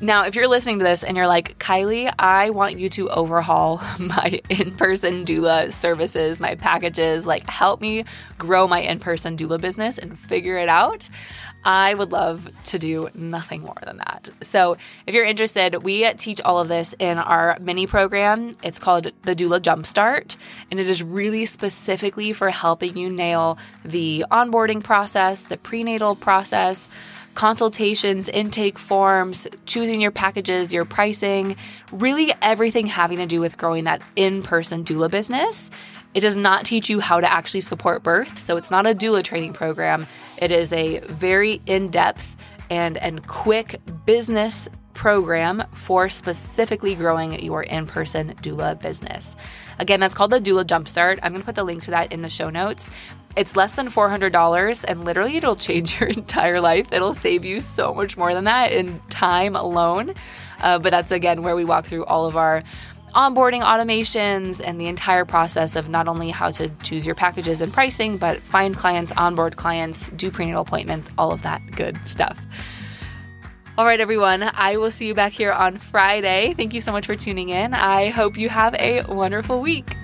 now, 0.00 0.24
if 0.24 0.36
you're 0.36 0.48
listening 0.48 0.78
to 0.78 0.84
this 0.84 1.02
and 1.02 1.16
you're 1.16 1.26
like, 1.26 1.58
Kylie, 1.58 2.12
I 2.18 2.50
want 2.50 2.78
you 2.78 2.88
to 2.90 3.08
overhaul 3.08 3.82
my 3.98 4.40
in 4.48 4.76
person 4.76 5.24
doula 5.24 5.72
services, 5.72 6.40
my 6.40 6.54
packages, 6.54 7.26
like 7.26 7.48
help 7.48 7.80
me 7.80 8.04
grow 8.38 8.68
my 8.68 8.80
in 8.80 9.00
person 9.00 9.36
doula 9.36 9.60
business 9.60 9.98
and 9.98 10.18
figure 10.18 10.56
it 10.56 10.68
out. 10.68 11.08
I 11.64 11.94
would 11.94 12.12
love 12.12 12.48
to 12.66 12.78
do 12.78 13.08
nothing 13.14 13.62
more 13.62 13.76
than 13.84 13.98
that. 13.98 14.30
So, 14.40 14.76
if 15.06 15.14
you're 15.14 15.24
interested, 15.24 15.82
we 15.82 16.10
teach 16.14 16.40
all 16.40 16.60
of 16.60 16.68
this 16.68 16.94
in 17.00 17.18
our 17.18 17.58
mini 17.60 17.86
program. 17.86 18.54
It's 18.62 18.78
called 18.78 19.12
the 19.24 19.34
Doula 19.34 19.60
Jumpstart, 19.60 20.36
and 20.70 20.78
it 20.78 20.88
is 20.88 21.02
really 21.02 21.46
specifically 21.46 22.32
for 22.32 22.50
helping 22.50 22.96
you 22.96 23.10
nail 23.10 23.58
the 23.84 24.24
onboarding 24.30 24.82
process, 24.84 25.46
the 25.46 25.56
prenatal 25.56 26.14
process 26.14 26.88
consultations, 27.38 28.28
intake 28.28 28.76
forms, 28.76 29.46
choosing 29.64 30.00
your 30.00 30.10
packages, 30.10 30.74
your 30.74 30.84
pricing, 30.84 31.54
really 31.92 32.34
everything 32.42 32.84
having 32.84 33.18
to 33.18 33.26
do 33.26 33.40
with 33.40 33.56
growing 33.56 33.84
that 33.84 34.02
in 34.16 34.42
person 34.42 34.82
doula 34.82 35.08
business. 35.08 35.70
It 36.14 36.20
does 36.20 36.36
not 36.36 36.64
teach 36.64 36.90
you 36.90 36.98
how 36.98 37.20
to 37.20 37.30
actually 37.30 37.60
support 37.60 38.02
birth. 38.02 38.40
So 38.40 38.56
it's 38.56 38.72
not 38.72 38.88
a 38.88 38.94
doula 38.94 39.22
training 39.22 39.52
program. 39.52 40.08
It 40.38 40.50
is 40.50 40.72
a 40.72 40.98
very 40.98 41.62
in 41.66 41.90
depth 41.90 42.36
and, 42.70 42.96
and 42.96 43.24
quick 43.28 43.80
business 44.04 44.68
program 44.98 45.62
for 45.74 46.08
specifically 46.08 46.96
growing 46.96 47.40
your 47.40 47.62
in 47.62 47.86
person 47.86 48.34
doula 48.42 48.80
business. 48.80 49.36
Again, 49.78 50.00
that's 50.00 50.16
called 50.16 50.32
the 50.32 50.40
Doula 50.40 50.64
Jumpstart. 50.64 51.20
I'm 51.22 51.30
going 51.30 51.40
to 51.40 51.46
put 51.46 51.54
the 51.54 51.62
link 51.62 51.82
to 51.84 51.92
that 51.92 52.12
in 52.12 52.22
the 52.22 52.28
show 52.28 52.50
notes. 52.50 52.90
It's 53.36 53.54
less 53.54 53.72
than 53.72 53.88
$400 53.88 54.84
and 54.86 55.04
literally 55.04 55.36
it'll 55.36 55.56
change 55.56 56.00
your 56.00 56.08
entire 56.08 56.60
life. 56.60 56.92
It'll 56.92 57.14
save 57.14 57.44
you 57.44 57.60
so 57.60 57.94
much 57.94 58.16
more 58.16 58.32
than 58.32 58.44
that 58.44 58.72
in 58.72 59.00
time 59.10 59.56
alone. 59.56 60.14
Uh, 60.60 60.78
but 60.78 60.90
that's 60.90 61.12
again 61.12 61.42
where 61.42 61.54
we 61.54 61.64
walk 61.64 61.86
through 61.86 62.04
all 62.04 62.26
of 62.26 62.36
our 62.36 62.62
onboarding 63.14 63.62
automations 63.62 64.60
and 64.62 64.80
the 64.80 64.86
entire 64.86 65.24
process 65.24 65.76
of 65.76 65.88
not 65.88 66.08
only 66.08 66.30
how 66.30 66.50
to 66.50 66.68
choose 66.82 67.06
your 67.06 67.14
packages 67.14 67.60
and 67.60 67.72
pricing, 67.72 68.16
but 68.16 68.40
find 68.40 68.76
clients, 68.76 69.12
onboard 69.16 69.56
clients, 69.56 70.08
do 70.10 70.30
prenatal 70.30 70.62
appointments, 70.62 71.10
all 71.16 71.32
of 71.32 71.42
that 71.42 71.62
good 71.72 72.06
stuff. 72.06 72.44
All 73.76 73.84
right, 73.84 74.00
everyone, 74.00 74.42
I 74.42 74.76
will 74.76 74.90
see 74.90 75.06
you 75.06 75.14
back 75.14 75.32
here 75.32 75.52
on 75.52 75.78
Friday. 75.78 76.52
Thank 76.56 76.74
you 76.74 76.80
so 76.80 76.90
much 76.90 77.06
for 77.06 77.14
tuning 77.14 77.48
in. 77.50 77.74
I 77.74 78.08
hope 78.08 78.36
you 78.36 78.48
have 78.48 78.74
a 78.74 79.02
wonderful 79.08 79.60
week. 79.60 79.96